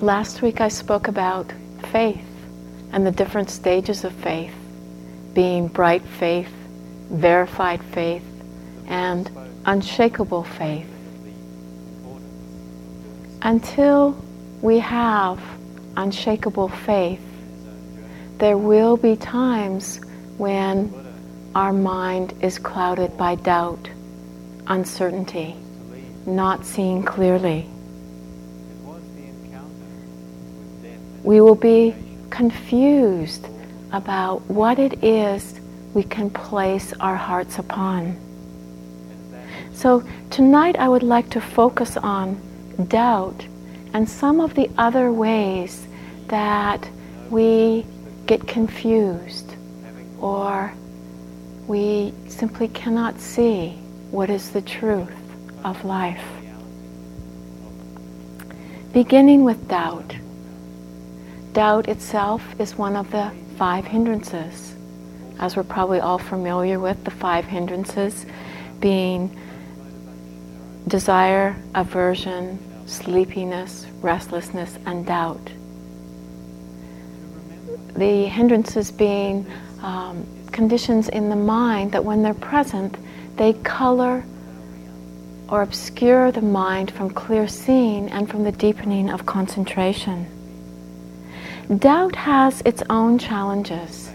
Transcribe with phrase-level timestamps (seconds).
[0.00, 1.50] last week I spoke about
[1.90, 2.26] faith
[2.92, 4.54] and the different stages of faith
[5.32, 6.52] being bright faith,
[7.10, 8.24] verified faith,
[8.86, 9.30] and
[9.66, 10.88] unshakable faith.
[13.42, 14.16] Until
[14.62, 15.38] we have
[15.96, 17.20] unshakable faith,
[18.38, 20.00] there will be times
[20.38, 20.92] when
[21.54, 23.88] our mind is clouded by doubt,
[24.66, 25.54] uncertainty,
[26.24, 27.66] not seeing clearly.
[31.26, 31.92] We will be
[32.30, 33.48] confused
[33.90, 35.60] about what it is
[35.92, 38.16] we can place our hearts upon.
[39.72, 42.40] So tonight I would like to focus on
[42.86, 43.44] doubt
[43.92, 45.88] and some of the other ways
[46.28, 46.88] that
[47.28, 47.84] we
[48.26, 49.52] get confused
[50.20, 50.72] or
[51.66, 53.70] we simply cannot see
[54.12, 55.10] what is the truth
[55.64, 56.24] of life.
[58.92, 60.14] Beginning with doubt.
[61.56, 64.74] Doubt itself is one of the five hindrances.
[65.38, 68.26] As we're probably all familiar with, the five hindrances
[68.78, 69.34] being
[70.86, 75.50] desire, aversion, sleepiness, restlessness, and doubt.
[77.94, 79.46] The hindrances being
[79.80, 82.98] um, conditions in the mind that when they're present,
[83.38, 84.26] they color
[85.48, 90.35] or obscure the mind from clear seeing and from the deepening of concentration.
[91.74, 94.08] Doubt has its own challenges.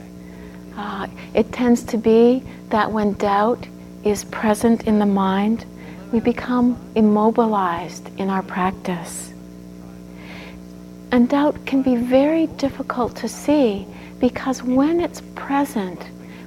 [0.78, 3.68] Uh, it tends to be that when doubt
[4.06, 5.66] is present in the mind,
[6.14, 9.34] we become immobilized in our practice.
[11.12, 13.86] And doubt can be very difficult to see
[14.22, 16.02] because when it's present,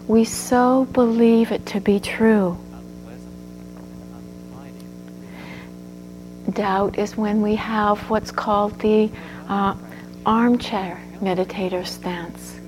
[0.08, 2.56] we so believe it to be true.
[6.50, 9.10] Doubt is when we have what's called the
[9.48, 9.74] uh,
[10.26, 12.58] armchair meditator stance,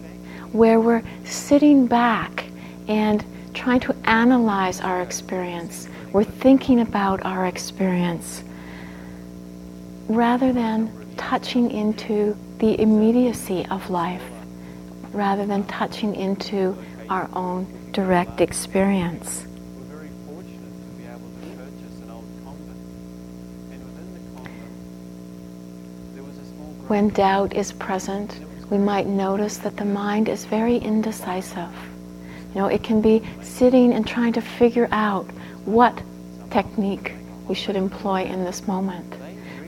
[0.53, 2.45] where we're sitting back
[2.89, 8.43] and trying to analyze our experience we're thinking about our experience
[10.09, 14.23] rather than touching into the immediacy of life,
[15.13, 16.75] rather than touching into
[17.11, 19.46] our own direct experience.
[26.89, 28.39] When doubt is present,
[28.71, 31.75] we might notice that the mind is very indecisive.
[32.55, 35.27] You know, it can be sitting and trying to figure out
[35.65, 36.01] what
[36.51, 37.13] technique
[37.49, 39.17] we should employ in this moment.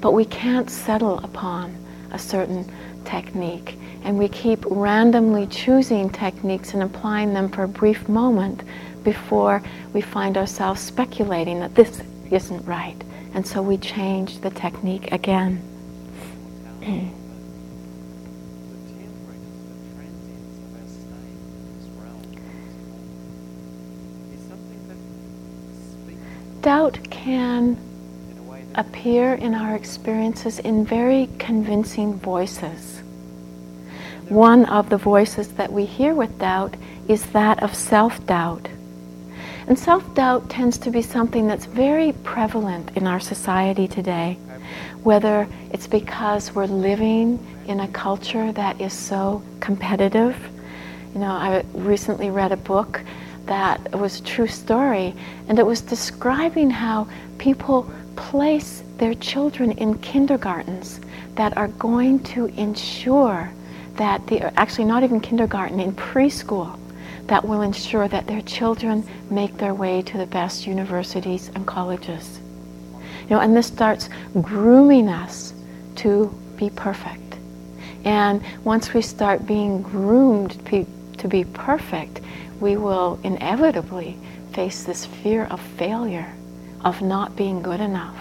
[0.00, 1.74] But we can't settle upon
[2.12, 2.70] a certain
[3.04, 3.76] technique.
[4.04, 8.62] And we keep randomly choosing techniques and applying them for a brief moment
[9.02, 9.60] before
[9.92, 12.00] we find ourselves speculating that this
[12.30, 13.02] isn't right.
[13.34, 15.67] And so we change the technique again.
[26.68, 27.78] Doubt can
[28.74, 33.02] appear in our experiences in very convincing voices.
[34.28, 36.74] One of the voices that we hear with doubt
[37.08, 38.68] is that of self doubt.
[39.66, 44.36] And self doubt tends to be something that's very prevalent in our society today,
[45.02, 50.36] whether it's because we're living in a culture that is so competitive.
[51.14, 53.02] You know, I recently read a book
[53.46, 55.14] that was a true story,
[55.48, 57.08] and it was describing how
[57.38, 61.00] people place their children in kindergartens
[61.34, 63.50] that are going to ensure
[63.94, 66.78] that the actually not even kindergarten in preschool
[67.26, 72.40] that will ensure that their children make their way to the best universities and colleges.
[73.28, 74.08] You know, and this starts
[74.40, 75.52] grooming us
[75.96, 77.36] to be perfect.
[78.04, 80.52] And once we start being groomed
[81.18, 82.20] to be, perfect,
[82.60, 84.16] we will inevitably
[84.52, 86.32] face this fear of failure,
[86.84, 88.16] of not being good enough.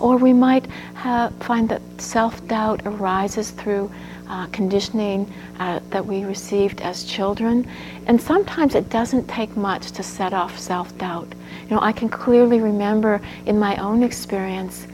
[0.00, 3.90] Or we might have, find that self doubt arises through
[4.28, 7.68] uh, conditioning uh, that we received as children.
[8.06, 11.28] And sometimes it doesn't take much to set off self doubt.
[11.68, 14.86] You know, I can clearly remember in my own experience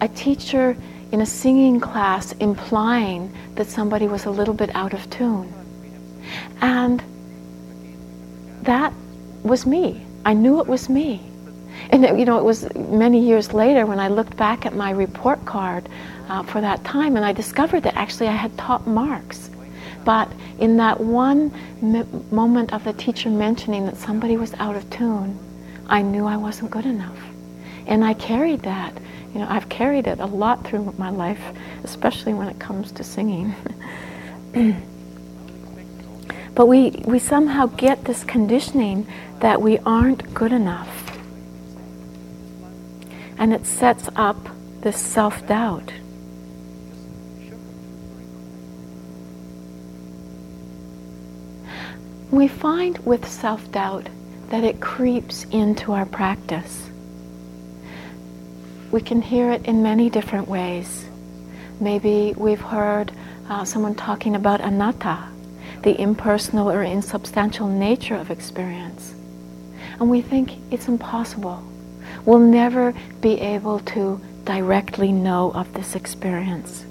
[0.00, 0.76] a teacher
[1.12, 5.52] in a singing class implying that somebody was a little bit out of tune.
[6.60, 7.02] And
[8.62, 8.92] that
[9.42, 10.00] was me.
[10.24, 11.20] I knew it was me.
[11.90, 14.90] And it, you know, it was many years later when I looked back at my
[14.90, 15.88] report card
[16.32, 19.50] uh, for that time, and I discovered that actually I had top marks.
[20.02, 21.52] But in that one
[21.82, 25.38] m- moment of the teacher mentioning that somebody was out of tune,
[25.88, 27.18] I knew I wasn't good enough.
[27.86, 28.96] And I carried that.
[29.34, 31.42] You know, I've carried it a lot through my life,
[31.84, 33.54] especially when it comes to singing.
[36.54, 39.06] but we, we somehow get this conditioning
[39.40, 41.10] that we aren't good enough.
[43.36, 44.38] And it sets up
[44.80, 45.92] this self doubt.
[52.32, 54.08] We find with self doubt
[54.48, 56.88] that it creeps into our practice.
[58.90, 61.04] We can hear it in many different ways.
[61.78, 63.12] Maybe we've heard
[63.50, 65.28] uh, someone talking about anatta,
[65.82, 69.14] the impersonal or insubstantial nature of experience.
[70.00, 71.62] And we think it's impossible.
[72.24, 76.86] We'll never be able to directly know of this experience.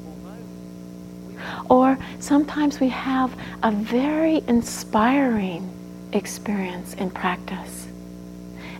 [1.70, 5.70] Or sometimes we have a very inspiring
[6.14, 7.88] experience in practice.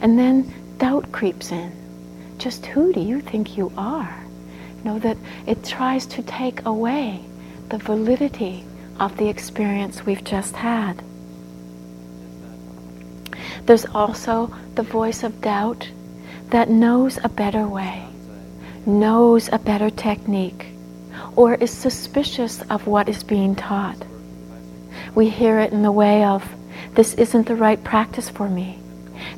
[0.02, 1.72] And then doubt creeps in.
[2.38, 4.24] Just who do you think you are?
[4.78, 7.24] You know, that it tries to take away
[7.70, 8.64] the validity
[9.00, 11.04] of the experience we've just had.
[13.66, 15.90] There's also the voice of doubt
[16.50, 18.06] that knows a better way,
[18.86, 20.68] knows a better technique,
[21.36, 23.98] or is suspicious of what is being taught.
[25.16, 26.44] We hear it in the way of,
[26.96, 28.80] this isn't the right practice for me.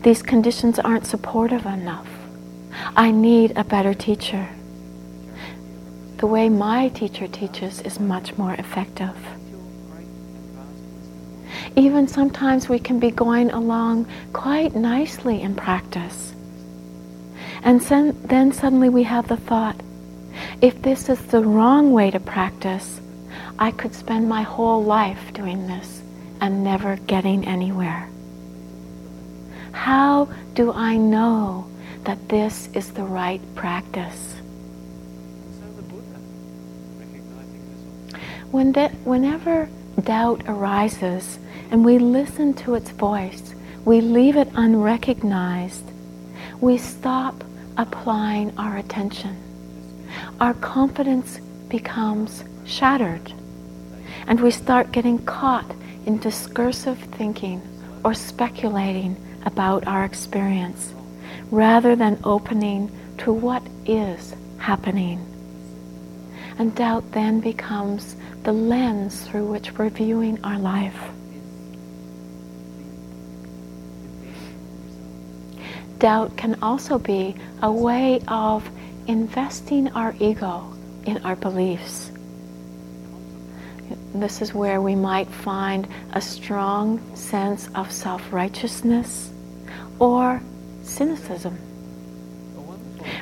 [0.01, 2.07] These conditions aren't supportive enough.
[2.95, 4.50] I need a better teacher.
[6.18, 9.16] The way my teacher teaches is much more effective.
[11.75, 16.34] Even sometimes we can be going along quite nicely in practice.
[17.63, 19.75] And sen- then suddenly we have the thought,
[20.62, 23.01] if this is the wrong way to practice,
[23.59, 26.01] I could spend my whole life doing this
[26.41, 28.09] and never getting anywhere.
[29.71, 31.68] How do I know
[32.03, 34.35] that this is the right practice?
[38.51, 39.68] When de- whenever
[40.01, 41.39] doubt arises
[41.71, 45.83] and we listen to its voice, we leave it unrecognized,
[46.62, 47.44] we stop
[47.77, 49.43] applying our attention
[50.39, 51.39] our confidence
[51.69, 53.33] becomes shattered.
[54.27, 55.69] And we start getting caught
[56.06, 57.62] in discursive thinking
[58.04, 60.94] or speculating about our experience
[61.51, 65.25] rather than opening to what is happening.
[66.57, 71.00] And doubt then becomes the lens through which we're viewing our life.
[76.00, 78.69] Doubt can also be a way of
[79.08, 80.74] investing our ego
[81.06, 82.12] in our beliefs.
[84.14, 89.32] This is where we might find a strong sense of self righteousness
[90.00, 90.42] or
[90.84, 91.58] cynicism.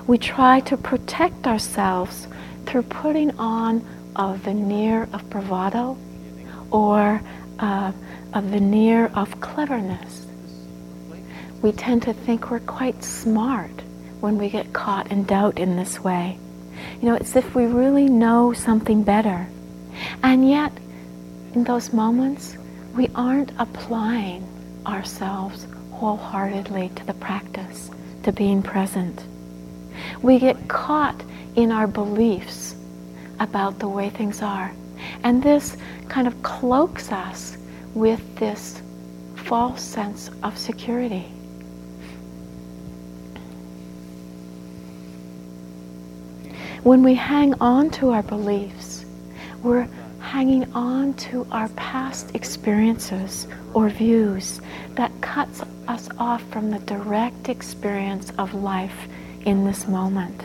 [0.08, 2.28] We try to protect ourselves
[2.66, 3.86] through putting on
[4.16, 5.98] a veneer of bravado
[6.70, 7.22] or
[7.60, 7.92] uh,
[8.34, 10.28] a veneer of cleverness.
[11.62, 13.72] We tend to think we're quite smart
[14.22, 16.38] when we get caught in doubt in this way.
[17.02, 19.48] You know, it's if we really know something better.
[20.24, 20.72] And yet,
[21.54, 22.58] in those moments,
[22.96, 24.48] we aren't applying
[24.86, 27.92] ourselves wholeheartedly to the practice,
[28.24, 29.26] to being present.
[30.22, 31.22] We get caught
[31.56, 32.76] in our beliefs
[33.40, 34.72] about the way things are.
[35.24, 37.58] And this kind of cloaks us
[37.94, 38.82] with this
[39.36, 41.32] false sense of security.
[46.84, 49.06] When we hang on to our beliefs,
[49.62, 49.88] we're
[50.20, 54.60] hanging on to our past experiences or views
[54.96, 59.08] that cuts us off from the direct experience of life
[59.46, 60.44] in this moment.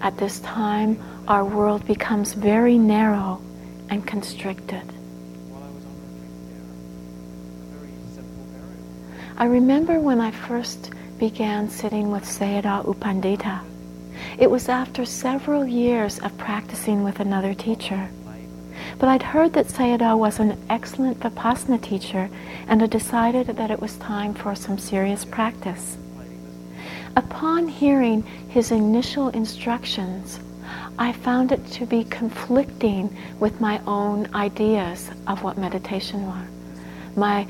[0.00, 3.42] At this time, our world becomes very narrow
[3.88, 4.84] and constricted.
[9.36, 13.69] I remember when I first began sitting with Sayadaw U Pandita.
[14.40, 18.08] It was after several years of practicing with another teacher.
[18.98, 22.30] But I'd heard that Sayadaw was an excellent Vipassana teacher,
[22.66, 25.98] and I decided that it was time for some serious practice.
[27.16, 30.40] Upon hearing his initial instructions,
[30.98, 36.46] I found it to be conflicting with my own ideas of what meditation was.
[37.14, 37.46] My,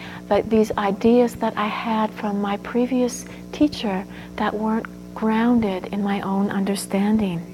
[0.47, 4.05] these ideas that I had from my previous teacher
[4.35, 7.47] that weren't grounded in my own understanding.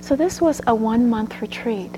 [0.00, 1.90] So this was a one month retreat.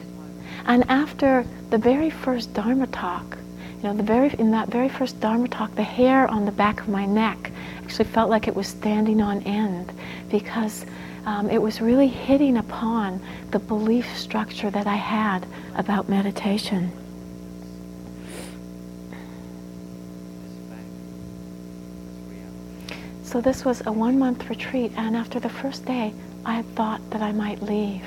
[0.66, 3.38] And after the very first Dharma talk,
[3.78, 6.80] you know, the very, in that very first Dharma talk, the hair on the back
[6.80, 7.50] of my neck
[7.82, 9.92] actually felt like it was standing on end
[10.30, 10.86] because
[11.26, 16.92] um, it was really hitting upon the belief structure that I had about meditation.
[23.34, 26.14] So this was a one month retreat, and after the first day,
[26.44, 28.06] I had thought that I might leave.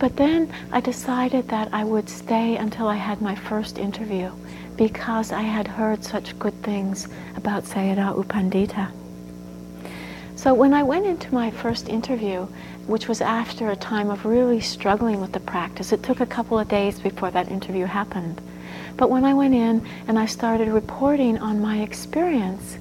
[0.00, 4.32] But then I decided that I would stay until I had my first interview
[4.74, 8.90] because I had heard such good things about Sayadaw U Pandita.
[10.34, 12.48] So when I went into my first interview,
[12.88, 16.58] which was after a time of really struggling with the practice, it took a couple
[16.58, 18.40] of days before that interview happened.
[18.96, 22.78] But when I went in and I started reporting on my experience,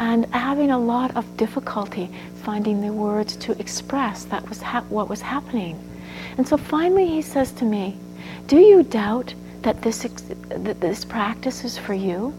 [0.00, 2.10] and having a lot of difficulty
[2.42, 5.78] finding the words to express that was ha- what was happening.
[6.38, 7.98] And so finally he says to me,
[8.46, 12.32] "Do you doubt that this ex- that this practice is for you?"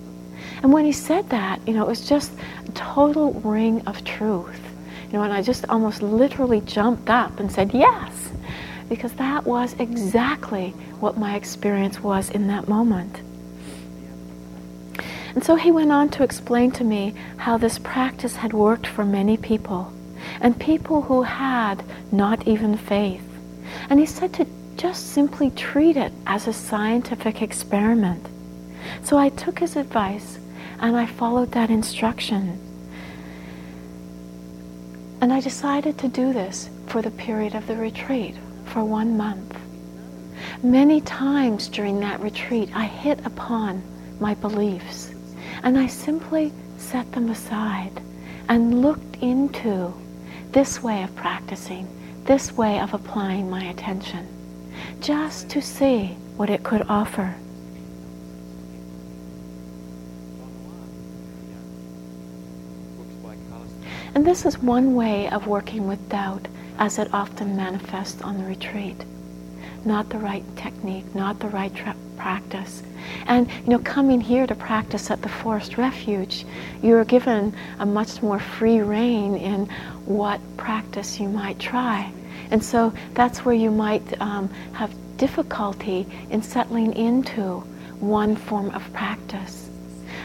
[0.63, 2.32] And when he said that, you know, it was just
[2.68, 4.62] a total ring of truth.
[5.08, 8.32] You know, and I just almost literally jumped up and said, "Yes."
[8.89, 13.22] Because that was exactly what my experience was in that moment.
[15.34, 19.06] And so he went on to explain to me how this practice had worked for
[19.06, 19.92] many people,
[20.42, 23.24] and people who had not even faith.
[23.90, 24.46] And he said to
[24.76, 28.28] just simply treat it as a scientific experiment.
[29.04, 30.40] So I took his advice
[30.80, 32.60] and I followed that instruction.
[35.22, 38.36] And I decided to do this for the period of the retreat,
[38.66, 39.56] for one month.
[40.64, 43.84] Many times during that retreat, I hit upon
[44.20, 45.11] my beliefs.
[45.63, 48.01] And I simply set them aside
[48.50, 49.94] and looked into
[50.51, 51.88] this way of practicing,
[52.25, 54.27] this way of applying my attention,
[55.00, 57.36] just to see what it could offer.
[64.13, 68.44] And this is one way of working with doubt as it often manifests on the
[68.44, 69.06] retreat.
[69.86, 72.84] Not the right technique, not the right tra- practice,
[73.25, 76.46] and you know, coming here to practice at the Forest Refuge,
[76.84, 79.66] you're given a much more free reign in
[80.06, 82.12] what practice you might try.
[82.51, 87.63] And so that's where you might um, have difficulty in settling into
[88.00, 89.70] one form of practice.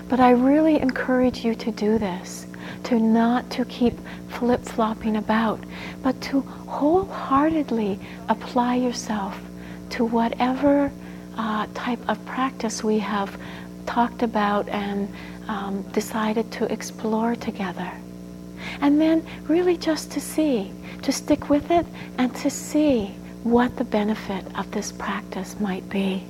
[0.08, 2.46] But I really encourage you to do this,
[2.84, 3.94] to not to keep
[4.28, 5.60] flip-flopping about,
[6.02, 7.98] but to wholeheartedly
[8.28, 9.40] apply yourself
[9.90, 10.92] to whatever
[11.36, 13.38] uh, type of practice we have
[13.86, 15.08] talked about and
[15.48, 17.90] um, decided to explore together.
[18.80, 21.86] And then really just to see, to stick with it
[22.18, 26.24] and to see what the benefit of this practice might be.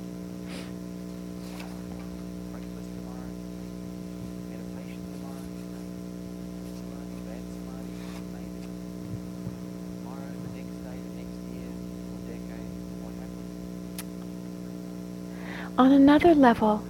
[15.77, 16.83] On another level,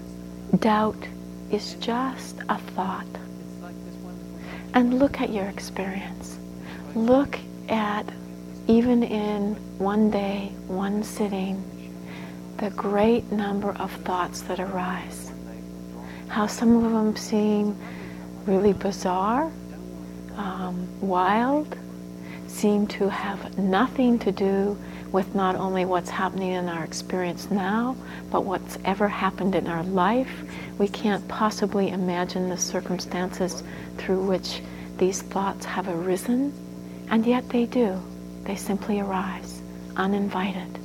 [0.59, 1.09] doubt
[1.51, 3.05] is just a thought.
[4.73, 6.39] And look at your experience.
[6.95, 8.05] Look at,
[8.67, 11.61] even in one day, one sitting,
[12.59, 15.33] the great number of thoughts that arise.
[16.29, 17.75] How some of them seem
[18.45, 19.51] really bizarre,
[20.37, 21.77] um, wild,
[22.47, 24.77] seem to have nothing to do
[25.11, 27.95] with not only what's happening in our experience now,
[28.31, 30.31] but what's ever happened in our life.
[30.77, 33.63] We can't possibly imagine the circumstances
[33.97, 34.61] through which
[34.97, 36.53] these thoughts have arisen,
[37.09, 38.01] and yet they do.
[38.43, 39.61] They simply arise,
[39.95, 40.79] uninvited.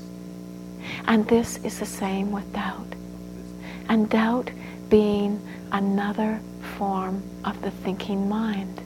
[1.06, 2.94] And this is the same with doubt.
[3.88, 4.50] And doubt
[4.88, 5.40] being
[5.72, 6.40] another
[6.76, 8.80] form of the thinking mind.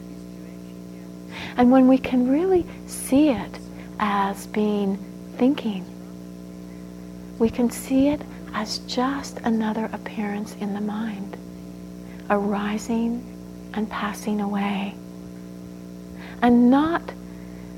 [1.56, 3.58] And when we can really see it
[3.98, 4.98] as being
[5.36, 5.84] thinking.
[7.38, 8.22] We can see it
[8.54, 11.36] as just another appearance in the mind,
[12.30, 14.94] arising and passing away.
[16.42, 17.02] And not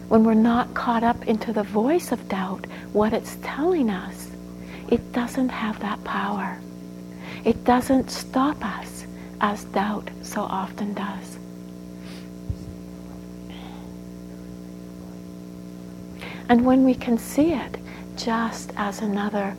[0.09, 4.31] when we're not caught up into the voice of doubt, what it's telling us,
[4.89, 6.59] it doesn't have that power.
[7.45, 9.05] It doesn't stop us
[9.41, 11.39] as doubt so often does.
[16.49, 17.77] And when we can see it
[18.17, 19.57] just as another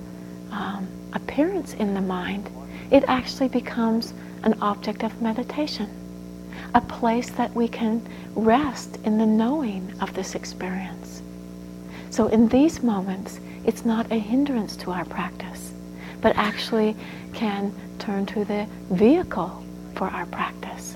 [0.52, 2.50] um, appearance in the mind,
[2.92, 5.88] it actually becomes an object of meditation,
[6.74, 8.02] a place that we can
[8.36, 11.22] rest in the knowing of this experience.
[12.10, 15.74] So in these moments, it's not a hindrance to our practice,
[16.22, 16.96] but actually
[17.34, 19.64] can turn to the vehicle
[19.96, 20.96] for our practice.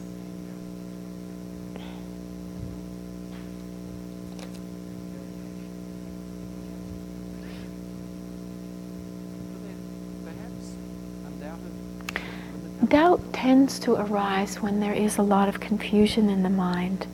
[12.94, 17.08] Doubt tends to arise when there is a lot of confusion in the mind,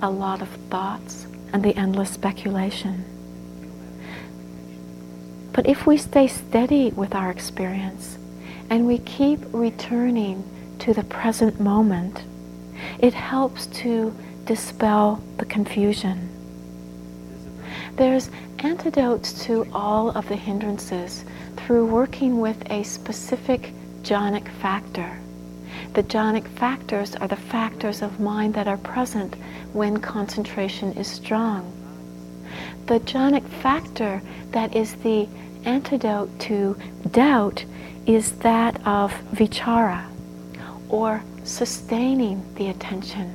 [0.00, 3.04] a lot of thoughts, and the endless speculation.
[5.52, 8.16] But if we stay steady with our experience
[8.70, 12.22] and we keep returning to the present moment,
[13.00, 16.28] it helps to dispel the confusion.
[17.96, 18.30] There's
[18.60, 21.24] antidotes to all of the hindrances
[21.56, 25.18] through working with a specific jhanic factor.
[25.94, 29.36] The jhanic factors are the factors of mind that are present
[29.72, 31.72] when concentration is strong.
[32.86, 35.28] The jhanic factor that is the
[35.64, 36.76] antidote to
[37.10, 37.64] doubt
[38.06, 40.04] is that of vichara,
[40.88, 43.34] or sustaining the attention,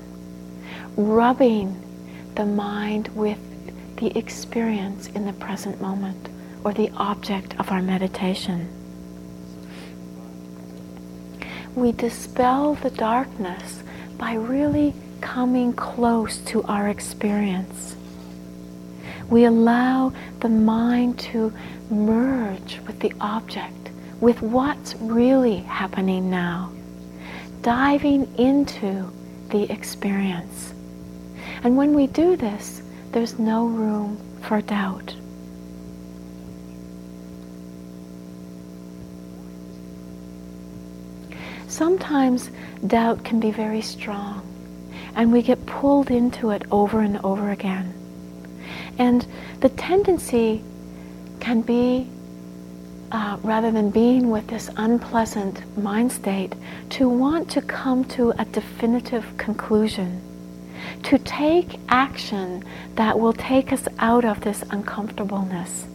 [0.96, 1.82] rubbing
[2.36, 3.40] the mind with
[3.98, 6.30] the experience in the present moment
[6.64, 8.68] or the object of our meditation.
[11.78, 13.84] We dispel the darkness
[14.18, 17.96] by really coming close to our experience.
[19.30, 21.54] We allow the mind to
[21.92, 26.72] merge with the object, with what's really happening now,
[27.62, 29.14] diving into
[29.50, 30.74] the experience.
[31.64, 32.82] And when we do this,
[33.12, 35.14] there's no room for doubt.
[41.68, 42.50] Sometimes
[42.86, 44.42] doubt can be very strong,
[45.16, 47.94] and we get pulled into it over and over again.
[48.98, 49.26] And
[49.60, 50.64] the tendency
[51.40, 52.08] can be,
[53.12, 56.56] uh, rather than being with this unpleasant mind state,
[56.92, 60.22] to want to come to a definitive conclusion
[61.04, 62.64] to take action
[62.96, 65.86] that will take us out of this uncomfortableness,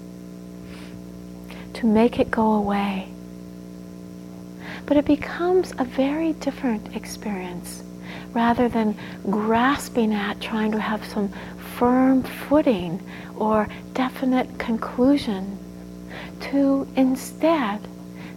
[1.74, 3.11] to make it go away.
[4.86, 7.82] But it becomes a very different experience
[8.32, 8.96] rather than
[9.30, 11.30] grasping at trying to have some
[11.76, 13.00] firm footing
[13.36, 15.58] or definite conclusion
[16.40, 17.80] to instead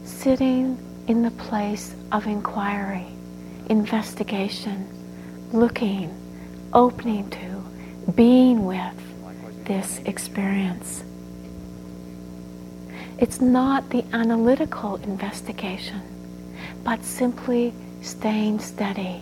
[0.03, 0.77] sitting
[1.07, 3.05] in the place of inquiry,
[3.69, 4.87] investigation,
[5.51, 6.13] looking,
[6.73, 11.03] opening to, being with this experience.
[13.17, 16.01] It's not the analytical investigation,
[16.85, 19.19] but simply staying steady.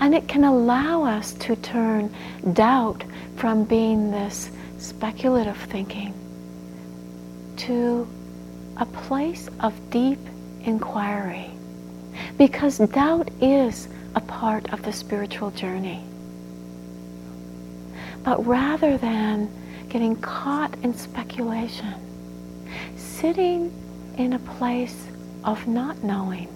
[0.00, 2.14] And it can allow us to turn
[2.52, 3.04] doubt
[3.36, 6.12] from being this speculative thinking
[7.58, 8.06] to
[8.76, 10.18] a place of deep
[10.62, 11.50] inquiry.
[12.36, 16.02] Because doubt is a part of the spiritual journey.
[18.24, 19.48] But rather than
[19.88, 21.94] getting caught in speculation,
[22.96, 23.72] sitting
[24.16, 25.07] in a place
[25.44, 26.48] of not knowing,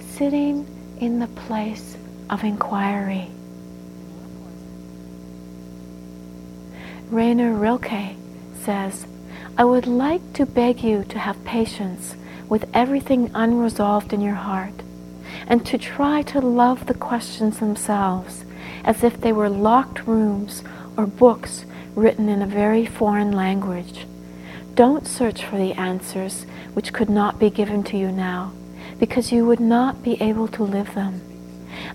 [0.00, 0.66] sitting
[1.00, 1.96] in the place
[2.30, 3.28] of inquiry.
[7.10, 8.16] Rainer Rilke
[8.54, 9.06] says,
[9.58, 12.16] I would like to beg you to have patience
[12.48, 14.74] with everything unresolved in your heart
[15.46, 18.44] and to try to love the questions themselves
[18.84, 20.62] as if they were locked rooms
[20.96, 21.64] or books
[21.94, 24.06] written in a very foreign language.
[24.76, 28.52] Don't search for the answers which could not be given to you now,
[28.98, 31.22] because you would not be able to live them.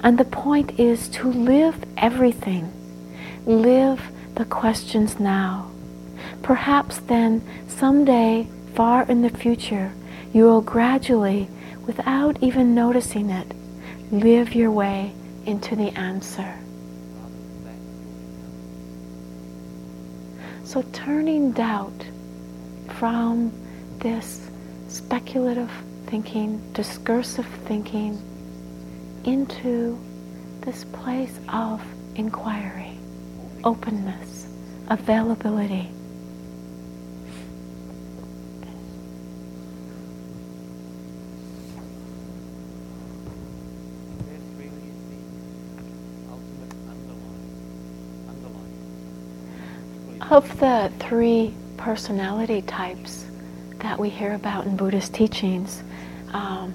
[0.02, 2.74] And the point is to live everything.
[3.46, 4.02] Live
[4.34, 5.70] the questions now.
[6.42, 9.94] Perhaps then, someday, far in the future,
[10.34, 11.48] you will gradually,
[11.86, 13.54] without even noticing it,
[14.12, 15.14] live your way
[15.46, 16.56] into the answer.
[20.64, 22.06] So turning doubt
[23.02, 23.52] from
[23.98, 24.48] this
[24.88, 25.72] speculative
[26.06, 28.16] thinking, discursive thinking,
[29.24, 30.00] into
[30.60, 31.82] this place of
[32.14, 32.92] inquiry,
[33.64, 34.48] openness,
[34.88, 35.90] availability.
[50.30, 53.26] Of the three personality types
[53.80, 55.82] that we hear about in Buddhist teachings,
[56.32, 56.72] um,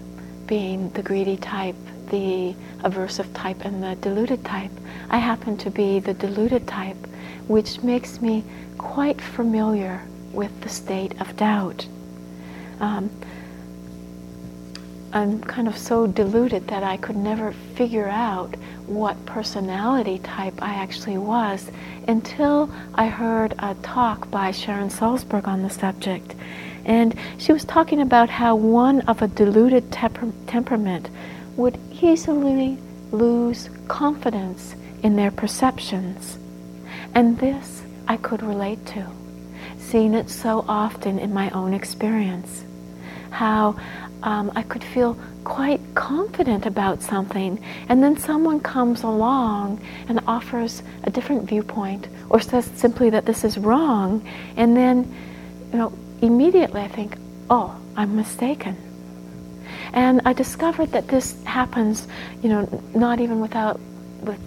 [0.46, 1.76] being the greedy type,
[2.10, 4.72] the aversive type, and the deluded type,
[5.08, 6.96] I happen to be the deluded type,
[7.46, 8.42] which makes me
[8.78, 11.86] quite familiar with the state of doubt.
[12.80, 13.08] Um,
[15.16, 18.54] I'm kind of so deluded that I could never figure out
[18.86, 21.70] what personality type I actually was
[22.06, 26.34] until I heard a talk by Sharon Salzberg on the subject.
[26.84, 31.08] And she was talking about how one of a deluded temper- temperament
[31.56, 32.76] would easily
[33.10, 36.36] lose confidence in their perceptions.
[37.14, 39.06] And this I could relate to,
[39.78, 42.64] seeing it so often in my own experience.
[43.30, 43.76] How
[44.26, 50.82] um, I could feel quite confident about something, and then someone comes along and offers
[51.04, 55.14] a different viewpoint or says simply that this is wrong, and then,
[55.72, 57.16] you know, immediately I think,
[57.48, 58.76] oh, I'm mistaken.
[59.92, 62.08] And I discovered that this happens,
[62.42, 63.80] you know, not even without
[64.22, 64.40] with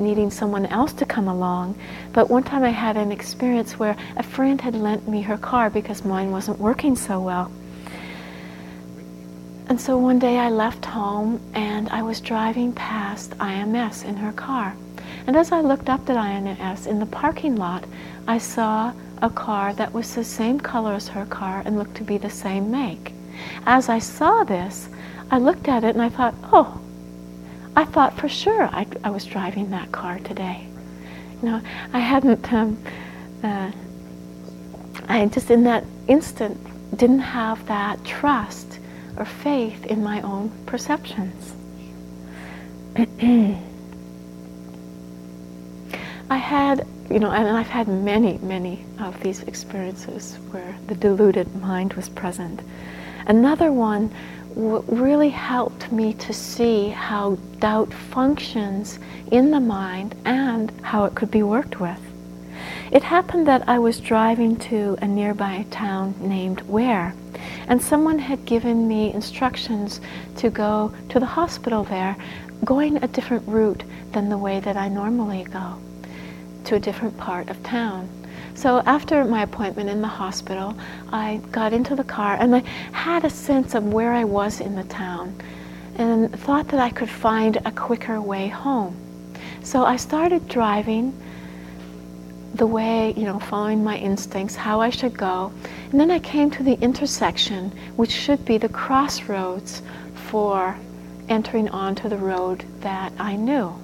[0.00, 1.78] needing someone else to come along.
[2.12, 5.70] But one time I had an experience where a friend had lent me her car
[5.70, 7.52] because mine wasn't working so well.
[9.70, 14.32] And so one day I left home and I was driving past IMS in her
[14.32, 14.74] car.
[15.28, 17.84] And as I looked up at IMS in the parking lot,
[18.26, 22.02] I saw a car that was the same color as her car and looked to
[22.02, 23.12] be the same make.
[23.64, 24.88] As I saw this,
[25.30, 26.80] I looked at it and I thought, oh,
[27.76, 30.66] I thought for sure I, I was driving that car today.
[31.40, 32.76] You know, I hadn't, um,
[33.44, 33.70] uh,
[35.08, 36.58] I just in that instant
[36.98, 38.79] didn't have that trust
[39.20, 41.52] or faith in my own perceptions.
[46.30, 51.54] I had, you know, and I've had many, many of these experiences where the deluded
[51.56, 52.62] mind was present.
[53.26, 54.10] Another one
[54.54, 58.98] w- really helped me to see how doubt functions
[59.30, 62.00] in the mind and how it could be worked with.
[62.90, 67.14] It happened that I was driving to a nearby town named Ware,
[67.70, 70.00] and someone had given me instructions
[70.36, 72.16] to go to the hospital there,
[72.64, 75.76] going a different route than the way that I normally go,
[76.64, 78.08] to a different part of town.
[78.54, 80.76] So after my appointment in the hospital,
[81.12, 84.74] I got into the car and I had a sense of where I was in
[84.74, 85.40] the town
[85.94, 88.96] and thought that I could find a quicker way home.
[89.62, 91.14] So I started driving
[92.54, 95.52] the way, you know, following my instincts, how I should go.
[95.90, 99.82] And then I came to the intersection, which should be the crossroads
[100.14, 100.76] for
[101.28, 103.74] entering onto the road that I knew.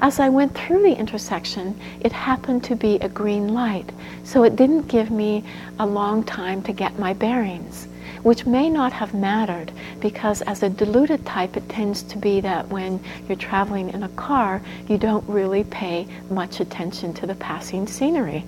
[0.00, 3.90] As I went through the intersection, it happened to be a green light,
[4.22, 5.44] so it didn't give me
[5.78, 7.88] a long time to get my bearings
[8.22, 12.68] which may not have mattered because as a diluted type, it tends to be that
[12.68, 17.86] when you're traveling in a car, you don't really pay much attention to the passing
[17.86, 18.44] scenery.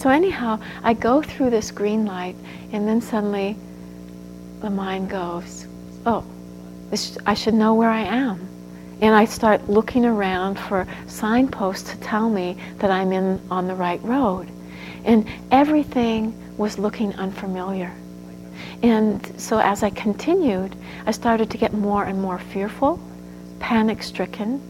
[0.00, 2.34] So anyhow, I go through this green light
[2.72, 3.54] and then suddenly
[4.62, 5.66] the mind goes,
[6.06, 6.24] oh,
[6.88, 8.48] this, I should know where I am.
[9.02, 13.74] And I start looking around for signposts to tell me that I'm in on the
[13.74, 14.48] right road.
[15.04, 17.92] And everything was looking unfamiliar.
[18.82, 22.98] And so as I continued, I started to get more and more fearful,
[23.58, 24.62] panic stricken.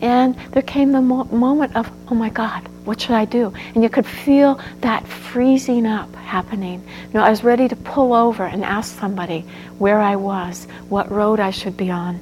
[0.00, 3.52] And there came the mo- moment of, oh my God, what should I do?
[3.74, 6.80] And you could feel that freezing up happening.
[6.80, 9.44] You know, I was ready to pull over and ask somebody
[9.78, 12.18] where I was, what road I should be on.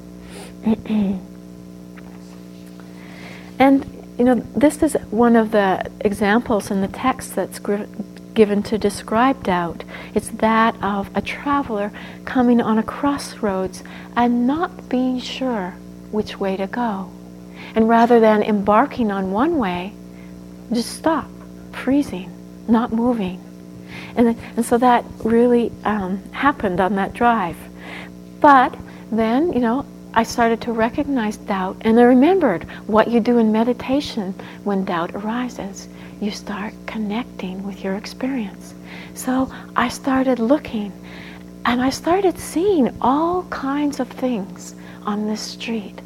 [3.59, 7.59] and, you know, this is one of the examples in the text that's
[8.33, 9.83] given to describe doubt.
[10.13, 11.91] It's that of a traveler
[12.25, 13.83] coming on a crossroads
[14.15, 15.71] and not being sure
[16.11, 17.09] which way to go.
[17.75, 19.93] And rather than embarking on one way,
[20.73, 21.29] just stop,
[21.71, 22.31] freezing,
[22.67, 23.39] not moving.
[24.15, 27.57] And, and so that really um, happened on that drive.
[28.39, 28.77] But
[29.11, 33.51] then, you know, I started to recognize doubt and I remembered what you do in
[33.51, 35.87] meditation when doubt arises
[36.21, 38.75] you start connecting with your experience.
[39.13, 40.91] So I started looking
[41.65, 45.99] and I started seeing all kinds of things on this street.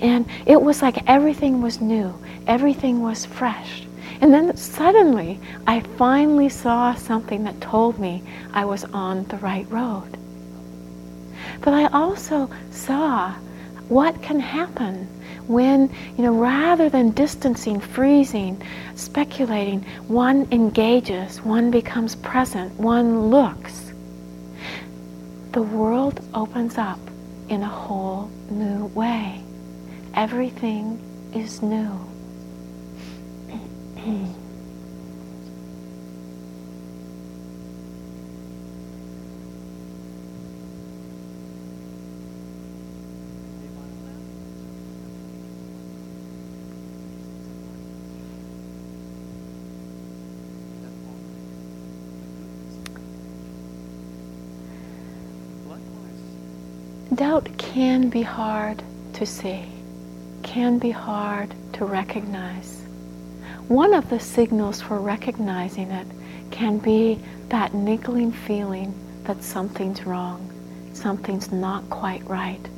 [0.00, 2.14] And it was like everything was new,
[2.46, 3.84] everything was fresh.
[4.20, 9.68] And then suddenly I finally saw something that told me I was on the right
[9.70, 10.16] road.
[11.62, 13.34] But I also saw
[13.88, 15.08] what can happen
[15.46, 18.62] when, you know, rather than distancing, freezing,
[18.94, 23.92] speculating, one engages, one becomes present, one looks,
[25.52, 27.00] the world opens up
[27.48, 29.42] in a whole new way.
[30.14, 31.00] Everything
[31.34, 32.09] is new.
[57.20, 59.64] Doubt can be hard to see,
[60.42, 62.79] can be hard to recognize.
[63.70, 66.08] One of the signals for recognizing it
[66.50, 70.50] can be that niggling feeling that something's wrong,
[70.92, 72.68] something's not quite right.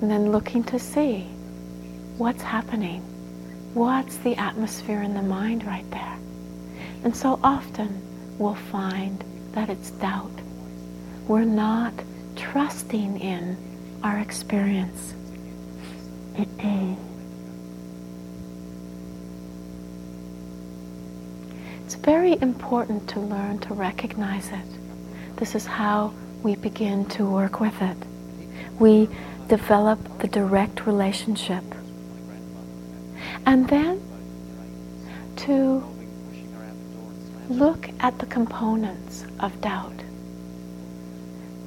[0.00, 1.20] And then looking to see
[2.18, 3.00] what's happening,
[3.74, 6.18] what's the atmosphere in the mind right there.
[7.04, 8.02] And so often
[8.40, 10.32] we'll find that it's doubt.
[11.28, 11.94] We're not
[12.34, 13.56] trusting in
[14.02, 15.14] our experience.
[21.86, 25.36] It's very important to learn to recognize it.
[25.36, 27.96] This is how we begin to work with it.
[28.80, 29.08] We
[29.46, 31.62] develop the direct relationship.
[33.46, 34.02] And then
[35.36, 35.84] to
[37.48, 40.02] look at the components of doubt,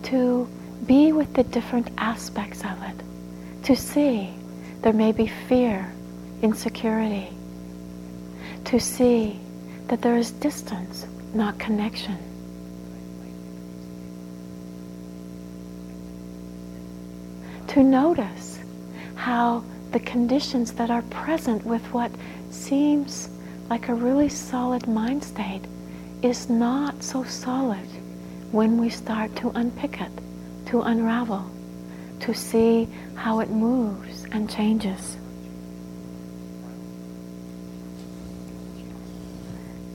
[0.03, 0.49] to
[0.85, 4.33] be with the different aspects of it, to see
[4.81, 5.89] there may be fear,
[6.41, 7.29] insecurity,
[8.65, 9.39] to see
[9.89, 12.17] that there is distance, not connection.
[17.69, 18.59] To notice
[19.15, 22.11] how the conditions that are present with what
[22.51, 23.29] seems
[23.69, 25.61] like a really solid mind state
[26.21, 27.87] is not so solid
[28.51, 30.11] when we start to unpick it,
[30.67, 31.45] to unravel,
[32.19, 35.17] to see how it moves and changes.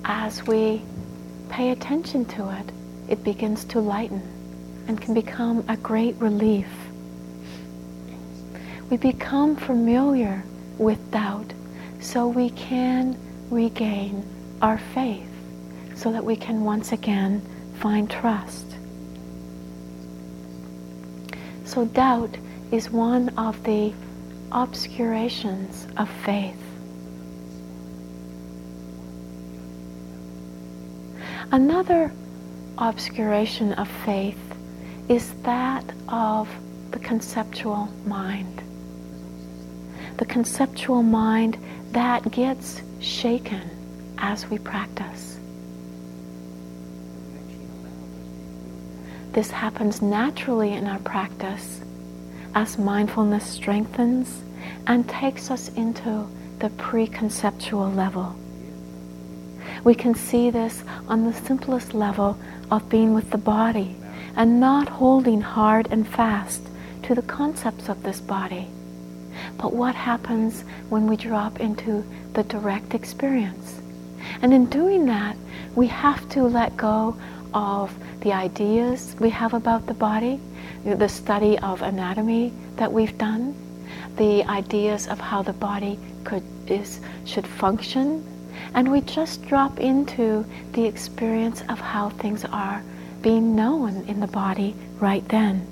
[0.05, 0.83] As we
[1.49, 2.73] pay attention to it,
[3.09, 4.23] it begins to lighten
[4.87, 6.69] and can become a great relief.
[8.91, 10.45] We become familiar
[10.79, 11.53] with doubt
[12.01, 13.19] so we can
[13.51, 14.29] regain
[14.61, 15.29] our faith
[15.95, 17.41] so that we can once again
[17.79, 18.77] find trust.
[21.65, 22.37] So doubt
[22.71, 23.93] is one of the
[24.53, 26.64] obscurations of faith.
[31.53, 32.13] Another
[32.79, 34.39] obscuration of faith
[35.09, 36.49] is that of
[36.91, 38.63] the conceptual mind.
[40.17, 41.59] The conceptual mind
[41.93, 43.71] that gets shaken
[44.19, 45.39] as we practice.
[49.33, 51.81] This happens naturally in our practice
[52.55, 54.43] as mindfulness strengthens
[54.87, 56.27] and takes us into
[56.61, 58.37] the preconceptual level.
[59.85, 62.39] We can see this on the simplest level
[62.71, 63.97] of being with the body
[64.37, 66.63] and not holding hard and fast
[67.05, 68.69] to the concepts of this body
[69.59, 73.81] but what happens when we drop into the direct experience?
[74.43, 75.37] And in doing that,
[75.75, 77.17] we have to let go
[77.53, 80.41] of the ideas we have about the body,
[80.85, 83.55] the study of anatomy that we've done,
[84.17, 88.25] the ideas of how the body could is should function,
[88.75, 92.83] and we just drop into the experience of how things are
[93.23, 95.67] being known in the body right then.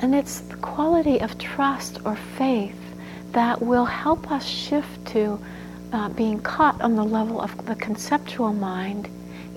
[0.00, 2.78] And it's the quality of trust or faith
[3.32, 5.40] that will help us shift to
[5.92, 9.08] uh, being caught on the level of the conceptual mind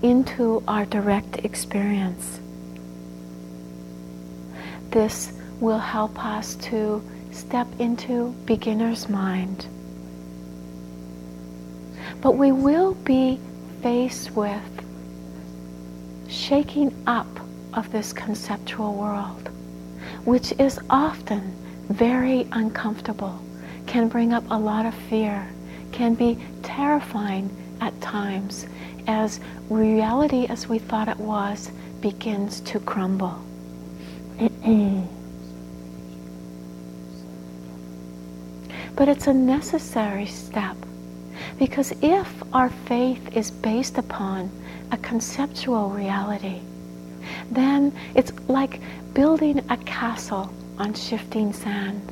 [0.02, 2.40] into our direct experience.
[4.92, 7.04] This will help us to
[7.38, 9.68] step into beginner's mind.
[12.22, 13.40] But we will be
[13.82, 14.62] faced with
[16.28, 17.28] shaking up
[17.74, 19.50] of this conceptual world
[20.28, 21.56] which is often
[21.88, 23.40] very uncomfortable,
[23.86, 25.48] can bring up a lot of fear,
[25.92, 28.66] can be terrifying at times
[29.08, 31.72] as reality as we thought it was
[32.02, 33.42] begins to crumble.
[38.98, 40.76] but it's a necessary step
[41.60, 44.50] because if our faith is based upon
[44.92, 46.60] a conceptual reality,
[47.52, 48.82] then it's like
[49.14, 52.12] building a castle on shifting sand.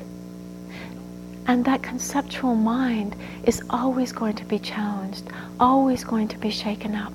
[1.48, 5.24] And that conceptual mind is always going to be challenged,
[5.58, 7.12] always going to be shaken up,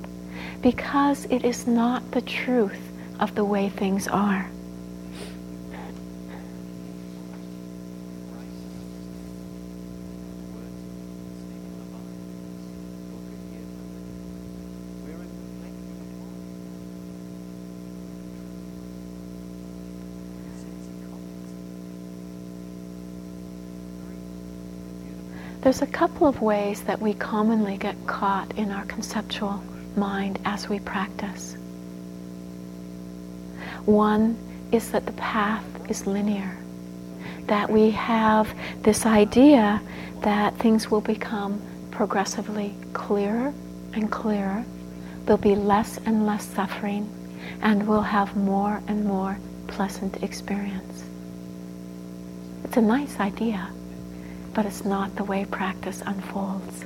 [0.62, 4.50] because it is not the truth of the way things are.
[25.72, 29.64] There's a couple of ways that we commonly get caught in our conceptual
[29.96, 31.56] mind as we practice.
[33.86, 34.38] One
[34.74, 36.58] is that the path is linear,
[37.46, 39.82] that we have this idea
[40.24, 43.54] that things will become progressively clearer
[43.94, 44.66] and clearer,
[45.24, 47.10] there'll be less and less suffering,
[47.62, 51.06] and we'll have more and more pleasant experience.
[52.66, 53.70] It's a nice idea,
[54.54, 56.86] but it's not the way practice unfolds.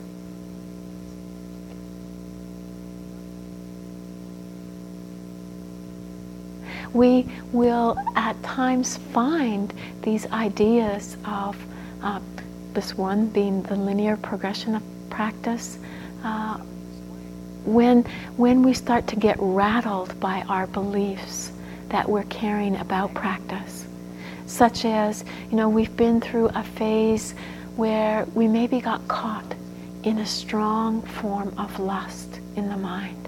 [6.96, 11.58] we will at times find these ideas of
[12.02, 12.22] uh,
[12.74, 15.78] this one being the linear progression of practice.
[16.24, 16.58] Uh,
[17.66, 18.04] when,
[18.38, 21.52] when we start to get rattled by our beliefs
[21.90, 23.85] that we're carrying about practice,
[24.56, 27.36] such as, you know, we've been through a phase
[27.76, 29.54] where we maybe got caught
[30.04, 33.28] in a strong form of lust in the mind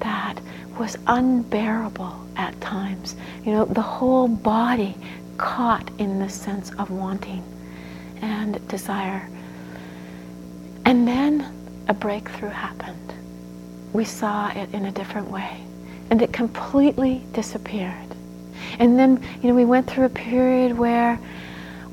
[0.00, 0.40] that
[0.76, 3.14] was unbearable at times.
[3.44, 4.96] You know, the whole body
[5.38, 7.44] caught in the sense of wanting
[8.20, 9.28] and desire.
[10.84, 11.46] And then
[11.88, 13.14] a breakthrough happened.
[13.92, 15.60] We saw it in a different way.
[16.10, 18.16] And it completely disappeared.
[18.78, 21.18] And then, you know, we went through a period where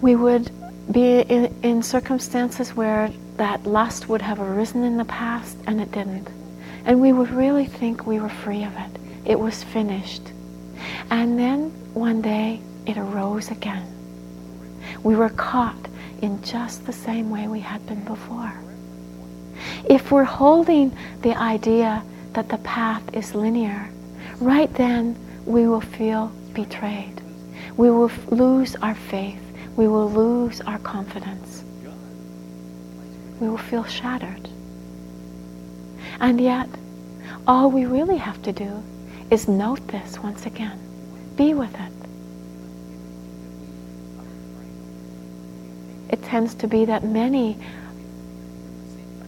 [0.01, 0.51] we would
[0.91, 5.91] be in, in circumstances where that lust would have arisen in the past and it
[5.91, 6.27] didn't.
[6.85, 8.99] And we would really think we were free of it.
[9.25, 10.23] It was finished.
[11.09, 13.87] And then one day it arose again.
[15.03, 15.87] We were caught
[16.21, 18.53] in just the same way we had been before.
[19.89, 23.89] If we're holding the idea that the path is linear,
[24.39, 27.21] right then we will feel betrayed.
[27.77, 29.41] We will f- lose our faith.
[29.75, 31.63] We will lose our confidence.
[33.39, 34.49] We will feel shattered.
[36.19, 36.69] And yet,
[37.47, 38.83] all we really have to do
[39.31, 40.79] is note this once again.
[41.35, 41.91] Be with it.
[46.09, 47.57] It tends to be that many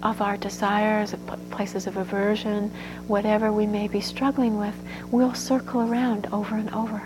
[0.03, 1.15] of our desires,
[1.49, 2.71] places of aversion,
[3.07, 4.75] whatever we may be struggling with,
[5.11, 7.01] will circle around over and over.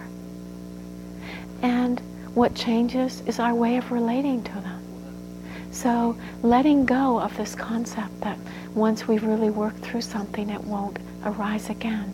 [1.61, 2.01] And
[2.33, 4.81] what changes is our way of relating to them.
[5.71, 8.37] So letting go of this concept that
[8.73, 12.13] once we've really worked through something, it won't arise again.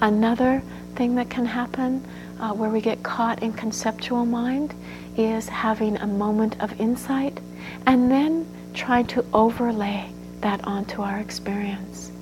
[0.00, 0.62] Another
[0.94, 2.04] thing that can happen
[2.38, 4.72] uh, where we get caught in conceptual mind
[5.16, 7.40] is having a moment of insight
[7.86, 10.08] and then trying to overlay
[10.40, 12.12] that onto our experience.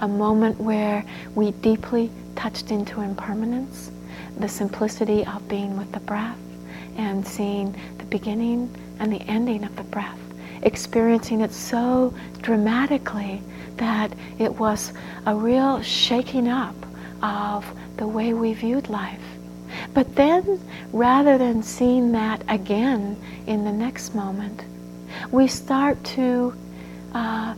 [0.00, 1.04] A moment where
[1.34, 3.90] we deeply touched into impermanence,
[4.38, 6.38] the simplicity of being with the breath
[6.96, 10.18] and seeing the beginning and the ending of the breath,
[10.62, 13.42] experiencing it so dramatically
[13.76, 14.92] that it was
[15.26, 16.74] a real shaking up
[17.22, 19.22] of the way we viewed life.
[19.94, 20.60] But then,
[20.92, 24.64] rather than seeing that again in the next moment,
[25.30, 26.54] we start to
[27.14, 27.54] uh,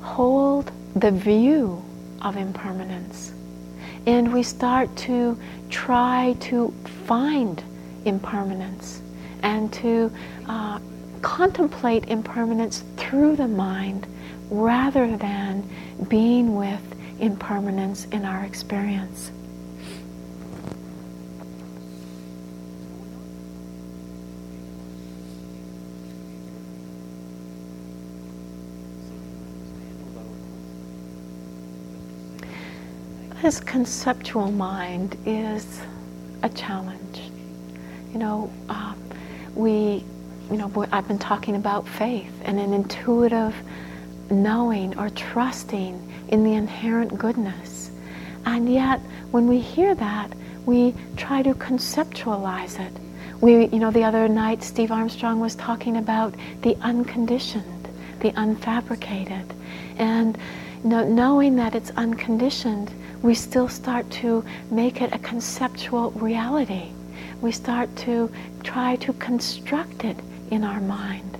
[0.00, 1.82] hold the view
[2.22, 3.32] of impermanence.
[4.06, 6.72] And we start to try to
[7.06, 7.62] find
[8.04, 9.02] impermanence
[9.42, 10.12] and to
[10.48, 10.78] uh,
[11.22, 14.06] contemplate impermanence through the mind
[14.50, 15.68] rather than
[16.08, 16.80] being with
[17.20, 19.32] impermanence in our experience.
[33.46, 35.80] This conceptual mind is
[36.42, 37.30] a challenge.
[38.12, 38.92] You know, uh,
[39.54, 40.04] we,
[40.50, 43.54] you know, I've been talking about faith and an intuitive
[44.30, 47.92] knowing or trusting in the inherent goodness.
[48.46, 48.98] And yet,
[49.30, 50.32] when we hear that,
[50.64, 52.92] we try to conceptualize it.
[53.40, 57.88] We, you know, the other night Steve Armstrong was talking about the unconditioned,
[58.18, 59.48] the unfabricated.
[59.98, 60.36] And
[60.82, 62.92] you know, knowing that it's unconditioned,
[63.26, 66.90] we still start to make it a conceptual reality.
[67.40, 68.30] We start to
[68.62, 70.16] try to construct it
[70.52, 71.36] in our mind.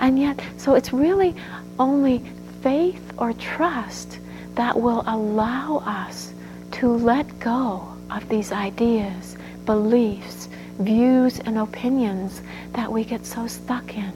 [0.00, 1.36] And yet, so it's really
[1.78, 2.24] only
[2.62, 4.18] faith or trust
[4.56, 6.32] that will allow us
[6.72, 9.36] to let go of these ideas,
[9.66, 10.48] beliefs,
[10.80, 12.42] views, and opinions
[12.72, 14.12] that we get so stuck in,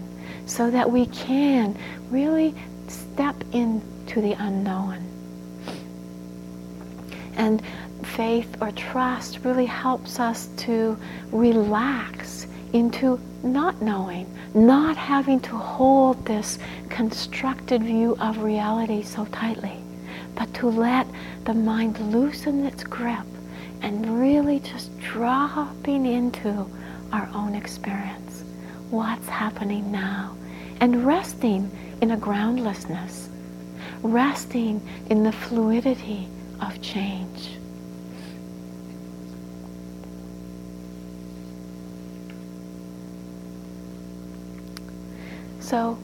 [0.46, 1.78] so that we can
[2.10, 2.56] really
[2.88, 4.98] step into the unknown.
[7.38, 7.62] And
[8.02, 10.98] faith or trust really helps us to
[11.30, 16.58] relax into not knowing, not having to hold this
[16.90, 19.78] constructed view of reality so tightly,
[20.34, 21.06] but to let
[21.44, 23.24] the mind loosen its grip
[23.82, 26.66] and really just dropping into
[27.12, 28.42] our own experience.
[28.90, 30.36] What's happening now?
[30.80, 31.70] And resting
[32.00, 33.28] in a groundlessness,
[34.02, 36.28] resting in the fluidity
[36.60, 37.58] of change.
[45.60, 45.98] So,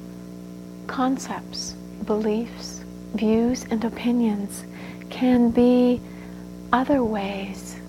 [0.87, 1.73] concepts,
[2.05, 2.85] beliefs,
[3.15, 4.65] views, and opinions
[5.11, 6.01] can be
[6.73, 7.81] other ways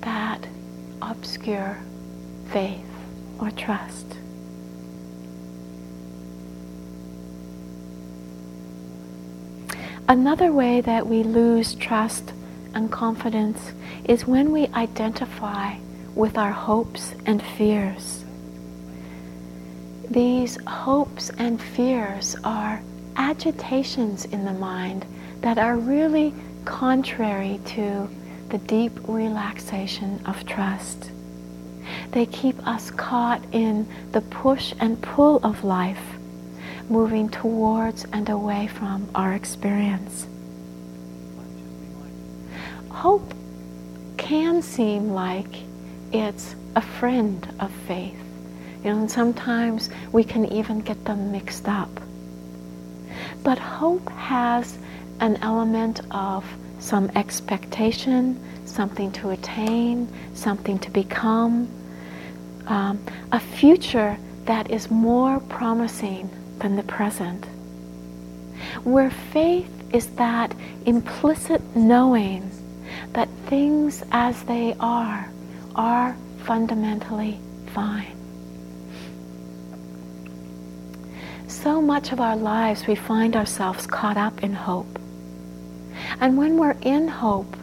[0.00, 0.46] that
[1.00, 1.78] obscure
[2.50, 2.84] faith
[3.40, 4.06] or trust.
[10.06, 12.34] Another way that we lose trust
[12.74, 13.72] and confidence
[14.04, 15.76] is when we identify
[16.14, 18.22] with our hopes and fears.
[20.10, 22.82] These hopes and fears are
[23.16, 25.06] agitations in the mind
[25.40, 26.34] that are really
[26.66, 28.06] contrary to
[28.50, 31.10] the deep relaxation of trust.
[32.10, 36.13] They keep us caught in the push and pull of life,
[36.88, 40.26] moving towards and away from our experience.
[42.90, 43.34] Hope
[44.16, 45.62] can seem like
[46.12, 48.24] it's a friend of faith
[48.84, 51.88] you know, and sometimes we can even get them mixed up.
[53.42, 54.78] But hope has
[55.20, 56.44] an element of
[56.80, 61.68] some expectation, something to attain, something to become,
[62.66, 66.28] um, a future that is more promising
[66.64, 67.44] than the present.
[68.84, 70.54] Where faith is that
[70.86, 72.50] implicit knowing
[73.12, 75.30] that things as they are
[75.74, 78.14] are fundamentally fine.
[81.64, 84.98] so much of our lives we find ourselves caught up in hope.
[86.20, 87.56] And when we're in hope,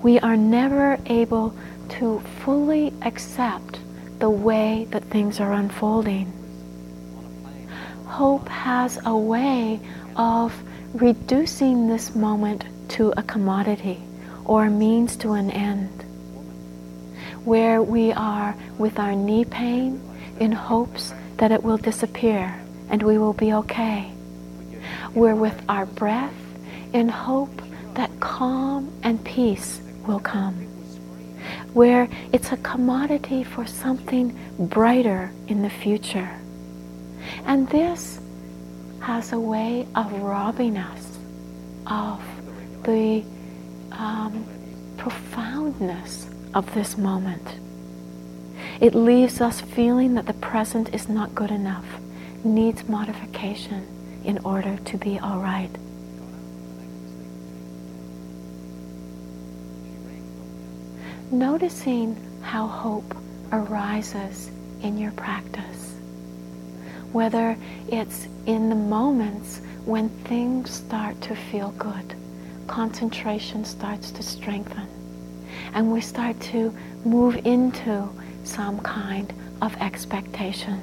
[0.00, 1.52] we are never able
[1.98, 3.80] to fully accept
[4.20, 6.35] the way that things are unfolding.
[8.06, 9.80] Hope has a way
[10.16, 10.54] of
[10.94, 14.02] reducing this moment to a commodity
[14.44, 15.90] or a means to an end,
[17.44, 20.00] where we are with our knee pain
[20.40, 24.10] in hopes that it will disappear and we will be okay.
[25.14, 26.34] We're with our breath
[26.92, 27.60] in hope
[27.94, 30.54] that calm and peace will come.
[31.74, 36.30] Where it's a commodity for something brighter in the future.
[37.44, 38.20] And this
[39.00, 41.18] has a way of robbing us
[41.86, 42.22] of
[42.84, 43.22] the
[43.92, 44.44] um,
[44.96, 47.58] profoundness of this moment.
[48.80, 51.86] It leaves us feeling that the present is not good enough
[52.44, 53.86] needs modification
[54.24, 55.70] in order to be all right.
[61.30, 63.16] Noticing how hope
[63.52, 64.50] arises
[64.82, 65.85] in your practice,
[67.12, 67.56] whether
[67.88, 72.14] it's in the moments when things start to feel good,
[72.66, 74.86] concentration starts to strengthen,
[75.74, 78.08] and we start to move into
[78.44, 79.32] some kind
[79.62, 80.80] of expectation.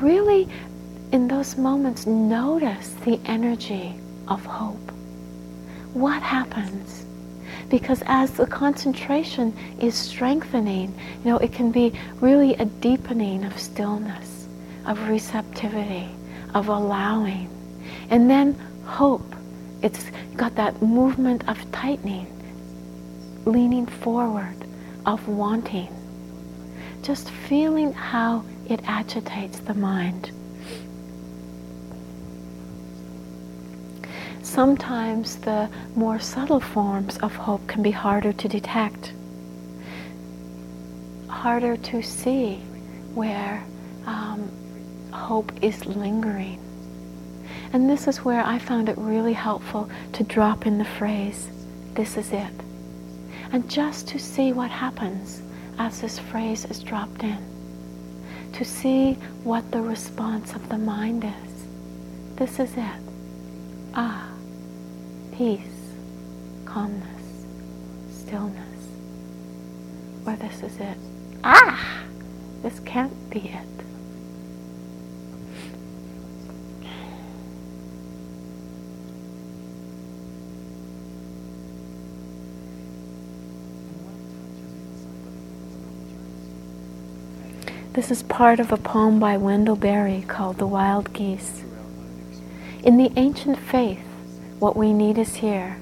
[0.00, 0.48] really,
[1.12, 3.94] in those moments, notice the energy
[4.28, 4.90] of hope.
[5.92, 7.03] What happens?
[7.74, 10.94] Because as the concentration is strengthening,
[11.24, 14.46] you know, it can be really a deepening of stillness,
[14.86, 16.06] of receptivity,
[16.54, 17.50] of allowing.
[18.10, 18.54] And then
[18.84, 19.34] hope.
[19.82, 20.06] It's
[20.36, 22.28] got that movement of tightening,
[23.44, 24.54] leaning forward,
[25.04, 25.88] of wanting.
[27.02, 30.30] Just feeling how it agitates the mind.
[34.54, 39.12] Sometimes the more subtle forms of hope can be harder to detect,
[41.26, 42.58] harder to see
[43.14, 43.64] where
[44.06, 44.48] um,
[45.12, 46.60] hope is lingering.
[47.72, 51.48] And this is where I found it really helpful to drop in the phrase,
[51.94, 52.54] this is it.
[53.50, 55.42] And just to see what happens
[55.80, 57.38] as this phrase is dropped in
[58.52, 61.66] to see what the response of the mind is.
[62.36, 63.00] This is it.
[63.96, 64.23] Ah,
[65.36, 65.60] peace,
[66.64, 67.46] calmness,
[68.08, 68.88] stillness.
[70.24, 70.96] Or this is it.
[71.42, 72.04] Ah!
[72.62, 73.66] This can't be it.
[87.94, 91.64] This is part of a poem by Wendell Berry called The Wild Geese.
[92.84, 94.03] In the ancient faith,
[94.64, 95.76] what we need is here,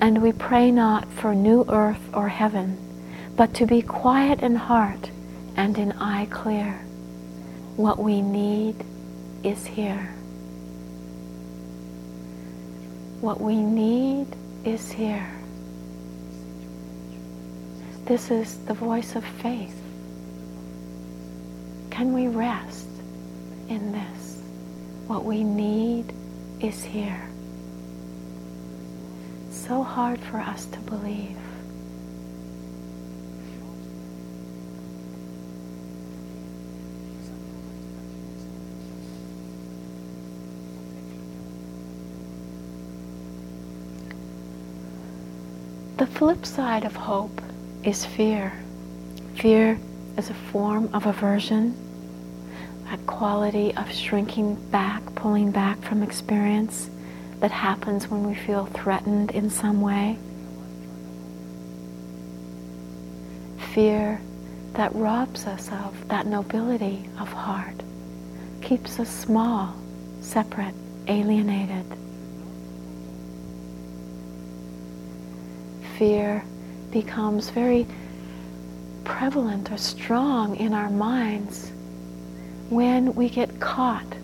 [0.00, 2.74] and we pray not for new earth or heaven,
[3.36, 5.10] but to be quiet in heart
[5.56, 6.72] and in eye clear.
[7.76, 8.76] What we need
[9.42, 10.08] is here.
[13.20, 14.28] What we need
[14.64, 15.30] is here.
[18.06, 19.78] This is the voice of faith.
[21.90, 22.88] Can we rest
[23.68, 24.40] in this?
[25.08, 26.10] What we need
[26.62, 27.20] is here.
[29.66, 31.38] So hard for us to believe.
[45.96, 47.40] The flip side of hope
[47.84, 48.52] is fear.
[49.36, 49.80] Fear
[50.18, 51.74] is a form of aversion,
[52.84, 56.90] that quality of shrinking back, pulling back from experience
[57.44, 60.16] that happens when we feel threatened in some way.
[63.74, 64.18] Fear
[64.72, 67.74] that robs us of that nobility of heart,
[68.62, 69.74] keeps us small,
[70.22, 70.74] separate,
[71.06, 71.84] alienated.
[75.98, 76.42] Fear
[76.92, 77.86] becomes very
[79.04, 81.70] prevalent or strong in our minds
[82.70, 84.16] when we get caught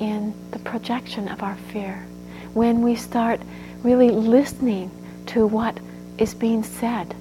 [0.00, 2.06] in the projection of our fear,
[2.54, 3.40] when we start
[3.82, 4.90] really listening
[5.26, 5.78] to what
[6.18, 7.14] is being said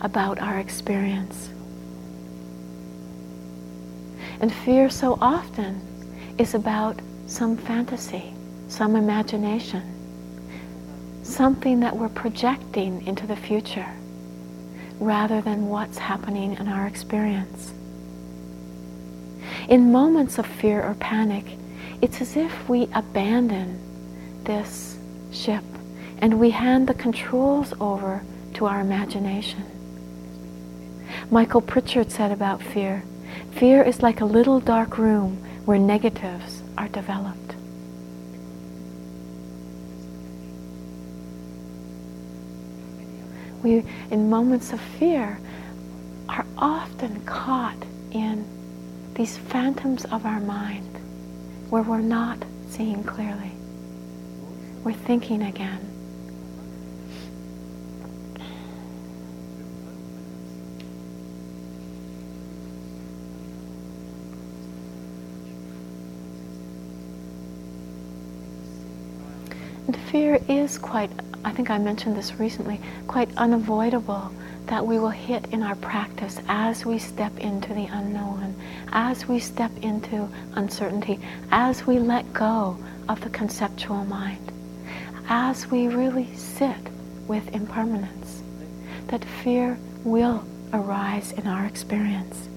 [0.00, 1.50] about our experience.
[4.40, 5.80] And fear so often
[6.38, 8.32] is about some fantasy,
[8.68, 9.82] some imagination,
[11.24, 13.88] something that we're projecting into the future
[15.00, 17.72] rather than what's happening in our experience.
[19.68, 21.44] In moments of fear or panic,
[22.00, 23.87] it's as if we abandon
[24.48, 24.98] this
[25.30, 25.62] ship
[26.18, 28.24] and we hand the controls over
[28.54, 29.62] to our imagination.
[31.30, 33.04] Michael Pritchard said about fear
[33.52, 35.36] fear is like a little dark room
[35.66, 37.48] where negatives are developed.
[43.62, 45.38] we, in moments of fear,
[46.28, 47.76] are often caught
[48.12, 48.44] in
[49.14, 50.96] these phantoms of our mind
[51.68, 52.38] where we're not
[52.68, 53.57] seeing clearly.
[54.88, 55.80] We're thinking again.
[69.86, 71.10] And fear is quite
[71.44, 74.32] I think I mentioned this recently, quite unavoidable
[74.68, 78.56] that we will hit in our practice as we step into the unknown,
[78.92, 81.20] as we step into uncertainty,
[81.50, 82.78] as we let go
[83.08, 84.47] of the conceptual mind,
[85.28, 86.76] as we really sit
[87.26, 88.42] with impermanence,
[89.08, 92.48] that fear will arise in our experience.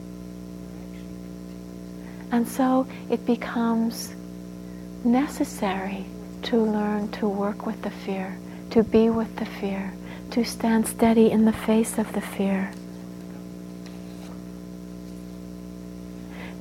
[2.31, 4.15] And so it becomes
[5.03, 6.05] necessary
[6.43, 8.37] to learn to work with the fear
[8.71, 9.93] to be with the fear,
[10.31, 12.71] to stand steady in the face of the fear,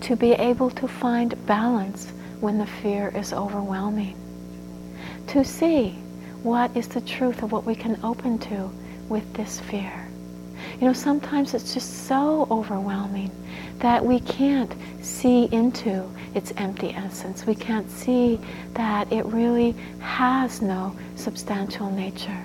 [0.00, 4.16] to be able to find balance when the fear is overwhelming,
[5.30, 5.90] to see
[6.42, 8.68] what is the truth of what we can open to
[9.08, 10.08] with this fear.
[10.80, 13.30] You know, sometimes it's just so overwhelming
[13.78, 16.04] that we can't see into
[16.34, 17.46] its empty essence.
[17.46, 18.40] We can't see
[18.74, 22.42] that it really has no substantial nature.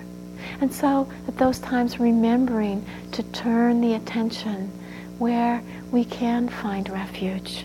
[0.60, 4.70] And so at those times, remembering to turn the attention
[5.18, 5.60] where
[5.90, 7.64] we can find refuge.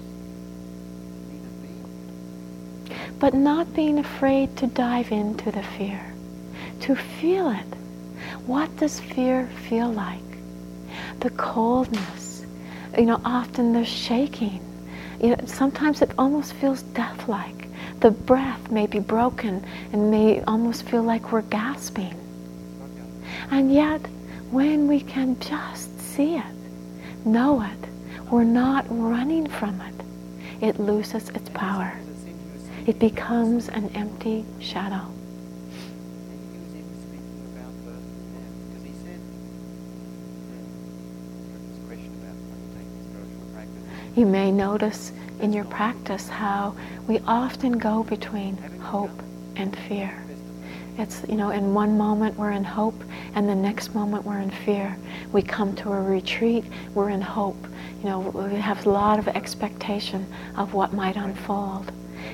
[3.22, 6.02] But not being afraid to dive into the fear,
[6.80, 7.78] to feel it.
[8.48, 10.24] What does fear feel like?
[11.20, 12.44] The coldness.
[12.98, 14.60] You know, often the shaking.
[15.22, 17.68] You know, sometimes it almost feels death-like.
[18.00, 19.64] The breath may be broken
[19.94, 22.16] and may almost feel like we're gasping.
[23.52, 24.02] And yet,
[24.50, 26.56] when we can just see it,
[27.24, 29.96] know it, we're not running from it,
[30.60, 31.94] it loses its power.
[32.88, 35.06] It becomes an empty shadow.
[44.16, 46.76] You may notice in your practice how
[47.08, 49.24] we often go between hope
[49.56, 50.22] and fear.
[50.98, 53.02] It's, you know, in one moment we're in hope,
[53.36, 54.98] and the next moment we're in fear.
[55.32, 57.64] We come to a retreat, we're in hope.
[58.04, 60.26] You know, we have a lot of expectation
[60.58, 61.92] of what might unfold.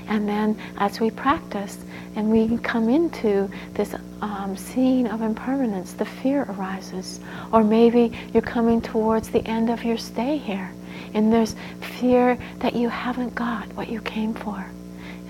[0.07, 1.77] And then as we practice
[2.15, 7.19] and we come into this um, scene of impermanence, the fear arises.
[7.51, 10.71] Or maybe you're coming towards the end of your stay here
[11.13, 11.55] and there's
[11.99, 14.65] fear that you haven't got what you came for.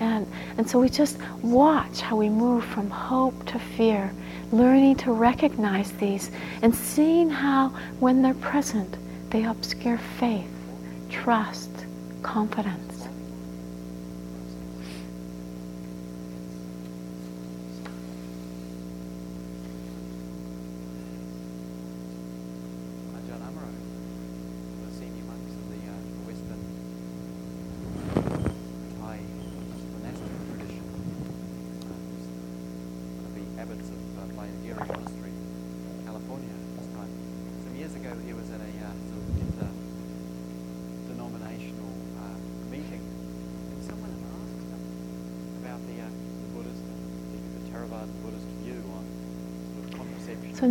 [0.00, 4.12] And, and so we just watch how we move from hope to fear,
[4.52, 6.30] learning to recognize these
[6.62, 8.96] and seeing how, when they're present,
[9.30, 10.50] they obscure faith,
[11.10, 11.70] trust,
[12.22, 13.07] confidence.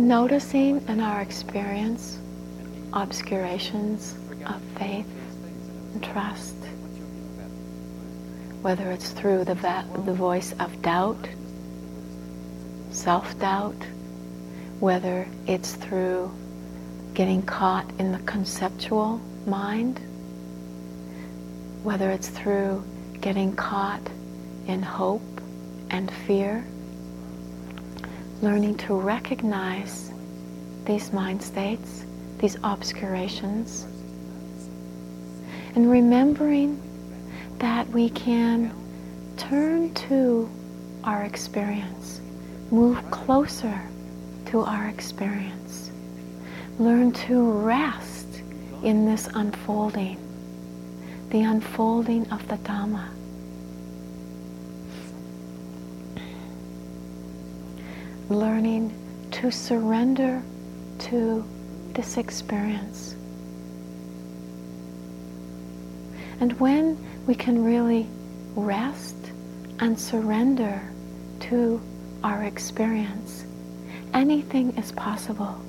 [0.08, 2.18] Noticing in our experience
[2.94, 4.14] obscurations
[4.46, 5.06] of faith
[5.92, 6.56] and trust,
[8.62, 11.28] whether it's through the, va- the voice of doubt,
[12.90, 13.76] self-doubt,
[14.80, 16.30] whether it's through
[17.12, 20.00] getting caught in the conceptual mind,
[21.82, 22.82] whether it's through
[23.20, 24.08] getting caught
[24.68, 25.42] in hope
[25.90, 26.64] and fear,
[28.40, 30.12] learning to recognize
[30.84, 32.04] these mind states,
[32.38, 33.84] these obscurations,
[35.74, 36.80] and remembering
[37.58, 38.72] that we can
[39.36, 40.48] turn to
[41.04, 42.20] our experience,
[42.70, 43.80] move closer
[44.46, 45.90] to our experience,
[46.78, 48.42] learn to rest
[48.84, 50.16] in this unfolding,
[51.30, 53.17] the unfolding of the Dhamma.
[58.28, 58.92] Learning
[59.30, 60.42] to surrender
[60.98, 61.44] to
[61.94, 63.14] this experience.
[66.40, 68.08] And when we can really
[68.54, 69.32] rest
[69.80, 70.80] and surrender
[71.40, 71.80] to
[72.22, 73.44] our experience,
[74.14, 75.60] anything is possible.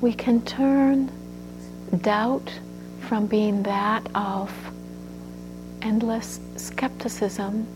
[0.00, 1.10] We can turn
[2.02, 2.52] doubt
[3.00, 4.52] from being that of
[5.82, 7.66] endless skepticism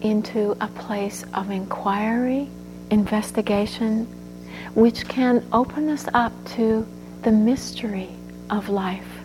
[0.00, 2.48] into a place of inquiry,
[2.90, 4.06] investigation,
[4.74, 6.86] which can open us up to
[7.22, 8.08] the mystery
[8.50, 9.20] of life,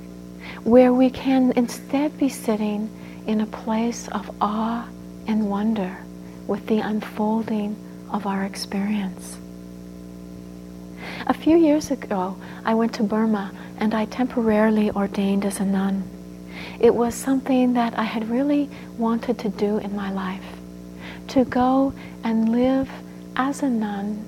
[0.63, 2.89] where we can instead be sitting
[3.25, 4.87] in a place of awe
[5.27, 5.97] and wonder
[6.45, 7.75] with the unfolding
[8.11, 9.37] of our experience.
[11.45, 12.35] A few years ago,
[12.65, 16.03] I went to Burma and I temporarily ordained as a nun.
[16.79, 18.67] It was something that I had really
[18.97, 20.43] wanted to do in my life
[21.27, 21.93] to go
[22.23, 22.89] and live
[23.35, 24.25] as a nun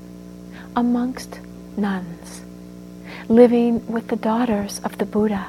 [0.76, 1.40] amongst
[1.76, 2.44] nuns,
[3.30, 5.48] living with the daughters of the Buddha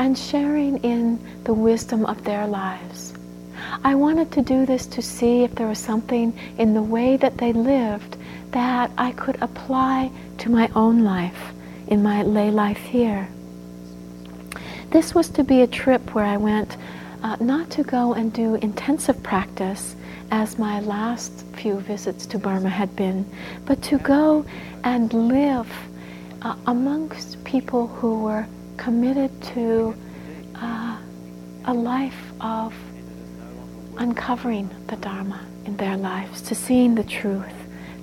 [0.00, 3.14] and sharing in the wisdom of their lives.
[3.84, 7.38] I wanted to do this to see if there was something in the way that
[7.38, 8.16] they lived
[8.50, 11.52] that I could apply to my own life,
[11.86, 13.28] in my lay life here.
[14.90, 16.76] This was to be a trip where I went
[17.22, 19.96] uh, not to go and do intensive practice
[20.30, 23.26] as my last few visits to Burma had been,
[23.64, 24.44] but to go
[24.84, 25.70] and live
[26.42, 29.94] uh, amongst people who were committed to
[30.56, 30.98] uh,
[31.64, 32.74] a life of
[33.98, 37.52] uncovering the Dharma in their lives, to seeing the truth,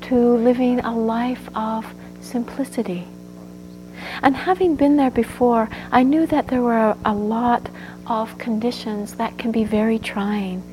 [0.02, 1.86] to living a life of
[2.26, 3.08] simplicity.
[4.22, 7.70] And having been there before, I knew that there were a lot
[8.08, 10.64] of conditions that can be very trying.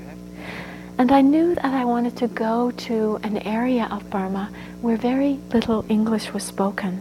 [0.99, 4.51] And I knew that I wanted to go to an area of Burma
[4.81, 7.01] where very little English was spoken.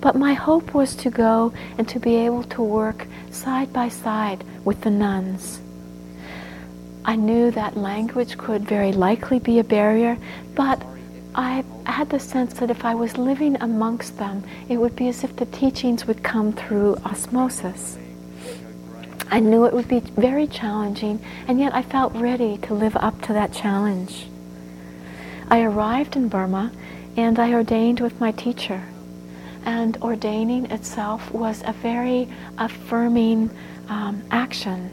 [0.00, 4.44] But my hope was to go and to be able to work side by side
[4.64, 5.60] with the nuns.
[7.04, 10.18] I knew that language could very likely be a barrier,
[10.54, 10.82] but
[11.34, 15.22] I had the sense that if I was living amongst them, it would be as
[15.22, 17.98] if the teachings would come through osmosis.
[19.30, 23.22] I knew it would be very challenging, and yet I felt ready to live up
[23.22, 24.26] to that challenge.
[25.48, 26.72] I arrived in Burma
[27.16, 28.82] and I ordained with my teacher.
[29.64, 32.28] And ordaining itself was a very
[32.58, 33.50] affirming
[33.88, 34.90] um, action.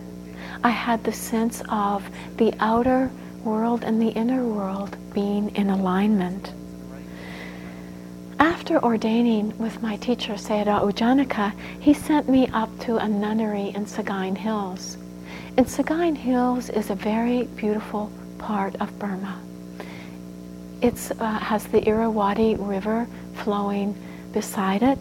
[0.63, 2.07] I had the sense of
[2.37, 3.11] the outer
[3.47, 6.51] world and the inner world being in alignment.
[8.39, 13.69] After ordaining with my teacher Sayadaw U Janaka, he sent me up to a nunnery
[13.75, 14.97] in Sagaing Hills.
[15.55, 19.39] And Sagaing Hills is a very beautiful part of Burma.
[20.81, 23.95] It uh, has the Irrawaddy River flowing
[24.33, 24.99] beside it,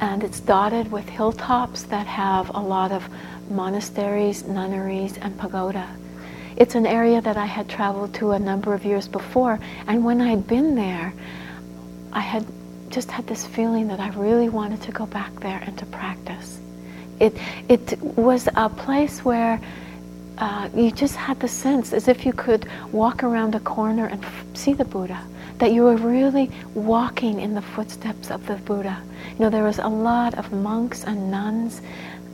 [0.00, 3.02] and it's dotted with hilltops that have a lot of
[3.50, 5.86] monasteries, nunneries, and pagoda.
[6.56, 10.20] It's an area that I had traveled to a number of years before, and when
[10.20, 11.12] I'd been there,
[12.12, 12.46] I had
[12.90, 16.60] just had this feeling that I really wanted to go back there and to practice.
[17.18, 17.36] It,
[17.68, 19.60] it was a place where
[20.38, 24.24] uh, you just had the sense as if you could walk around a corner and
[24.24, 25.20] f- see the Buddha,
[25.58, 29.02] that you were really walking in the footsteps of the Buddha.
[29.32, 31.82] You know, there was a lot of monks and nuns,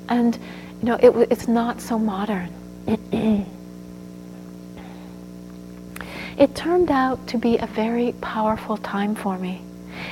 [0.09, 0.37] and
[0.81, 2.51] you know, it, it's not so modern.
[6.41, 9.61] it turned out to be a very powerful time for me.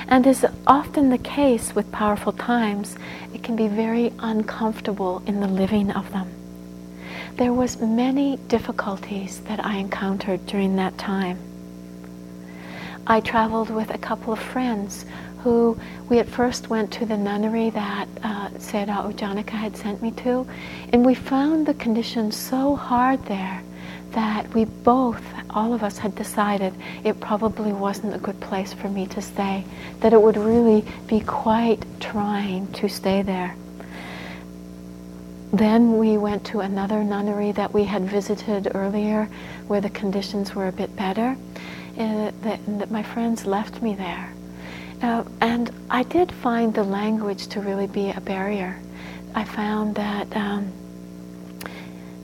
[0.07, 2.95] And is often the case with powerful times,
[3.33, 6.29] it can be very uncomfortable in the living of them.
[7.37, 11.39] There was many difficulties that I encountered during that time.
[13.07, 15.05] I traveled with a couple of friends
[15.39, 20.03] who we at first went to the nunnery that uh, Sayadaw U Janaka had sent
[20.03, 20.45] me to,
[20.93, 23.63] and we found the conditions so hard there
[24.11, 28.89] that we both, all of us, had decided it probably wasn't a good place for
[28.89, 29.63] me to stay,
[29.99, 33.55] that it would really be quite trying to stay there.
[35.51, 39.27] Then we went to another nunnery that we had visited earlier
[39.67, 41.35] where the conditions were a bit better.
[41.97, 44.33] And that, that my friends left me there.
[45.01, 48.79] Uh, and I did find the language to really be a barrier.
[49.33, 50.71] I found that um,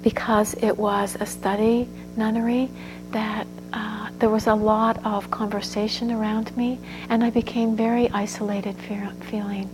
[0.05, 2.69] because it was a study nunnery,
[3.09, 6.79] that uh, there was a lot of conversation around me,
[7.09, 9.67] and I became very isolated fe- feeling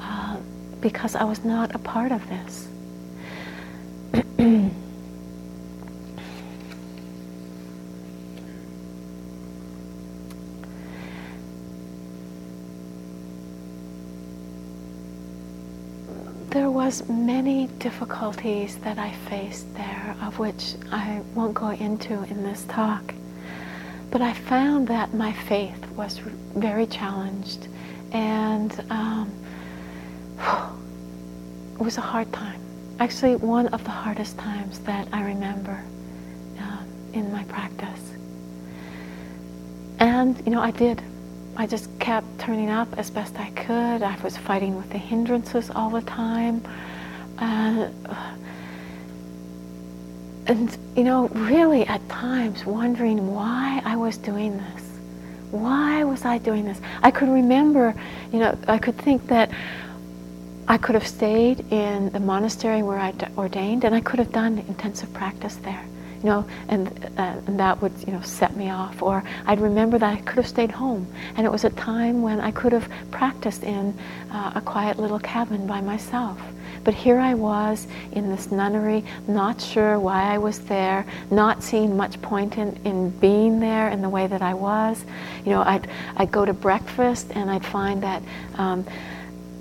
[0.00, 0.38] uh,
[0.80, 2.68] because I was not a part of this.
[16.48, 22.44] there was many difficulties that I faced there, of which I won't go into in
[22.44, 23.12] this talk.
[24.12, 26.18] But I found that my faith was
[26.54, 27.66] very challenged,
[28.12, 29.32] and um,
[31.74, 32.60] it was a hard time.
[33.00, 35.82] Actually, one of the hardest times that I remember
[36.60, 38.12] um, in my practice.
[39.98, 41.02] And, you know, I did
[41.58, 44.02] I just kept turning up as best I could.
[44.02, 46.62] I was fighting with the hindrances all the time.
[47.38, 47.88] Uh,
[50.46, 54.82] and, you know, really at times wondering why I was doing this.
[55.50, 56.80] Why was I doing this?
[57.02, 57.94] I could remember,
[58.32, 59.50] you know, I could think that
[60.68, 64.58] I could have stayed in the monastery where I ordained and I could have done
[64.68, 65.84] intensive practice there
[66.26, 69.00] you know, and, uh, and that would, you know, set me off.
[69.00, 71.06] Or I'd remember that I could have stayed home,
[71.36, 73.96] and it was a time when I could have practiced in
[74.32, 76.40] uh, a quiet little cabin by myself.
[76.82, 81.96] But here I was in this nunnery, not sure why I was there, not seeing
[81.96, 85.04] much point in, in being there in the way that I was.
[85.44, 88.20] You know, I'd, I'd go to breakfast and I'd find that
[88.56, 88.84] um,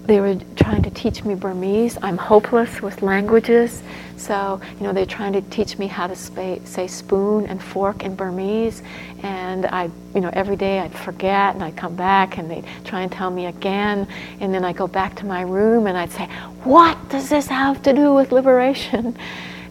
[0.05, 1.97] they were trying to teach me Burmese.
[2.01, 3.81] I'm hopeless with languages.
[4.17, 8.03] So, you know, they're trying to teach me how to say, say spoon and fork
[8.03, 8.83] in Burmese.
[9.23, 13.01] And I, you know, every day I'd forget and I'd come back and they'd try
[13.01, 14.07] and tell me again.
[14.39, 16.27] And then I'd go back to my room and I'd say,
[16.63, 19.17] What does this have to do with liberation?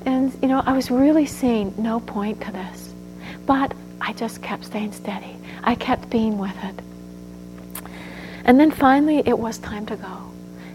[0.06, 2.92] And, you know, I was really seeing no point to this.
[3.46, 3.72] But
[4.02, 5.34] I just kept staying steady.
[5.62, 6.78] I kept being with it.
[8.44, 10.30] And then finally, it was time to go.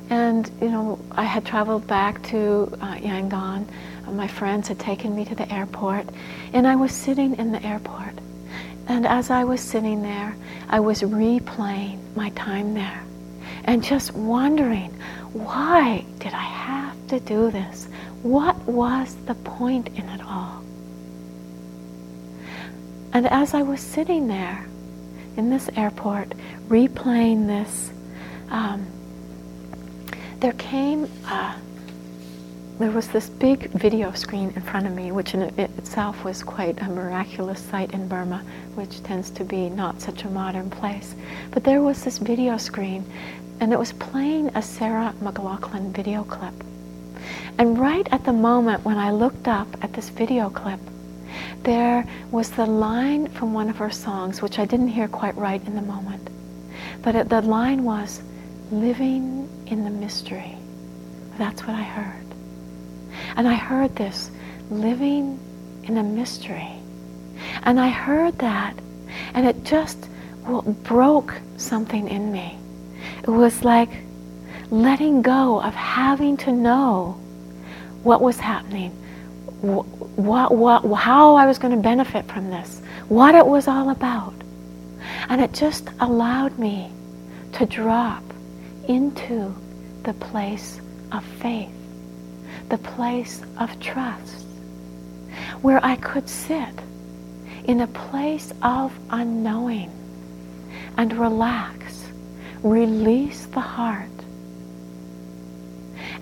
[0.09, 3.67] And, you know, I had traveled back to uh, Yangon.
[4.07, 6.07] Uh, my friends had taken me to the airport.
[6.53, 8.13] And I was sitting in the airport.
[8.87, 10.35] And as I was sitting there,
[10.67, 13.03] I was replaying my time there
[13.65, 14.91] and just wondering,
[15.33, 17.87] why did I have to do this?
[18.23, 20.63] What was the point in it all?
[23.13, 24.65] And as I was sitting there
[25.39, 26.27] in this airport,
[26.67, 27.91] replaying this,
[28.49, 28.85] um,
[30.41, 31.55] there came a,
[32.77, 36.43] there was this big video screen in front of me, which in it itself was
[36.43, 38.43] quite a miraculous sight in Burma,
[38.75, 41.15] which tends to be not such a modern place.
[41.51, 43.05] But there was this video screen,
[43.61, 46.53] and it was playing a Sarah McLachlan video clip.
[47.57, 50.81] And right at the moment when I looked up at this video clip,
[51.63, 55.63] there was the line from one of her songs, which I didn't hear quite right
[55.65, 56.29] in the moment.
[57.01, 58.21] But it, the line was,
[58.71, 60.55] living in the mystery.
[61.37, 62.25] That's what I heard.
[63.35, 64.31] And I heard this,
[64.69, 65.39] living
[65.83, 66.73] in a mystery.
[67.63, 68.75] And I heard that,
[69.33, 70.09] and it just
[70.43, 72.57] well, broke something in me.
[73.23, 73.89] It was like
[74.71, 77.19] letting go of having to know
[78.03, 78.95] what was happening,
[79.61, 84.33] what, what, how I was going to benefit from this, what it was all about.
[85.27, 86.91] And it just allowed me
[87.53, 88.23] to drop
[88.87, 89.53] into
[90.03, 90.79] the place
[91.11, 91.73] of faith,
[92.69, 94.45] the place of trust,
[95.61, 96.73] where I could sit
[97.65, 99.91] in a place of unknowing
[100.97, 102.07] and relax,
[102.63, 104.09] release the heart.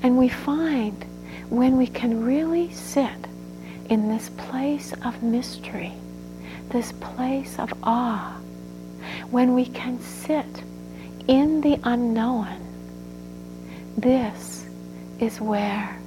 [0.03, 1.05] And we find
[1.49, 3.26] when we can really sit
[3.89, 5.93] in this place of mystery,
[6.69, 8.37] this place of awe,
[9.31, 10.63] when we can sit
[11.27, 12.47] in the unknown,
[13.97, 14.67] this
[15.19, 15.99] is where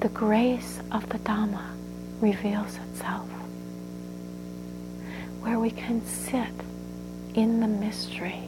[0.00, 1.64] the grace of the Dhamma
[2.20, 3.28] reveals itself.
[5.40, 6.52] Where we can sit
[7.34, 8.42] in the mystery,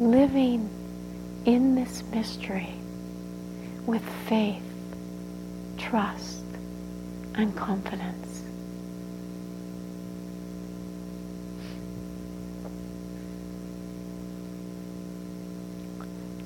[0.00, 0.68] living
[1.44, 2.72] in this mystery
[3.86, 4.62] with faith
[5.78, 6.45] trust,
[7.36, 8.42] and confidence.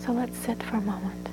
[0.05, 1.30] So let's sit for a moment.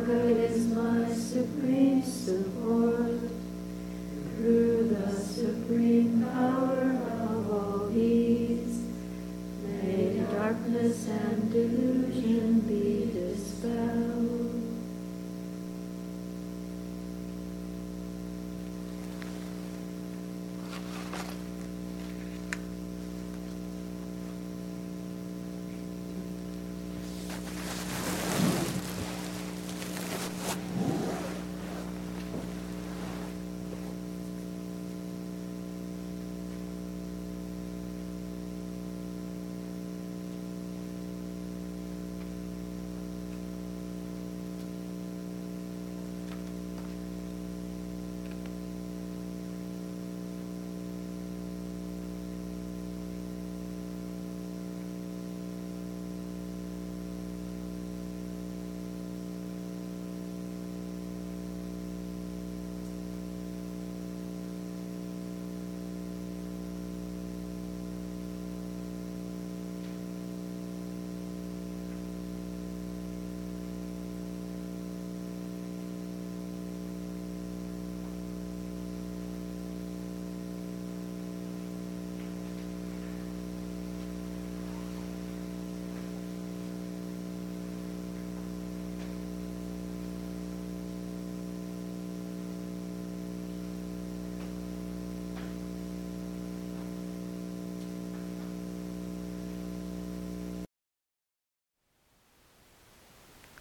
[0.00, 2.73] God is my supreme support.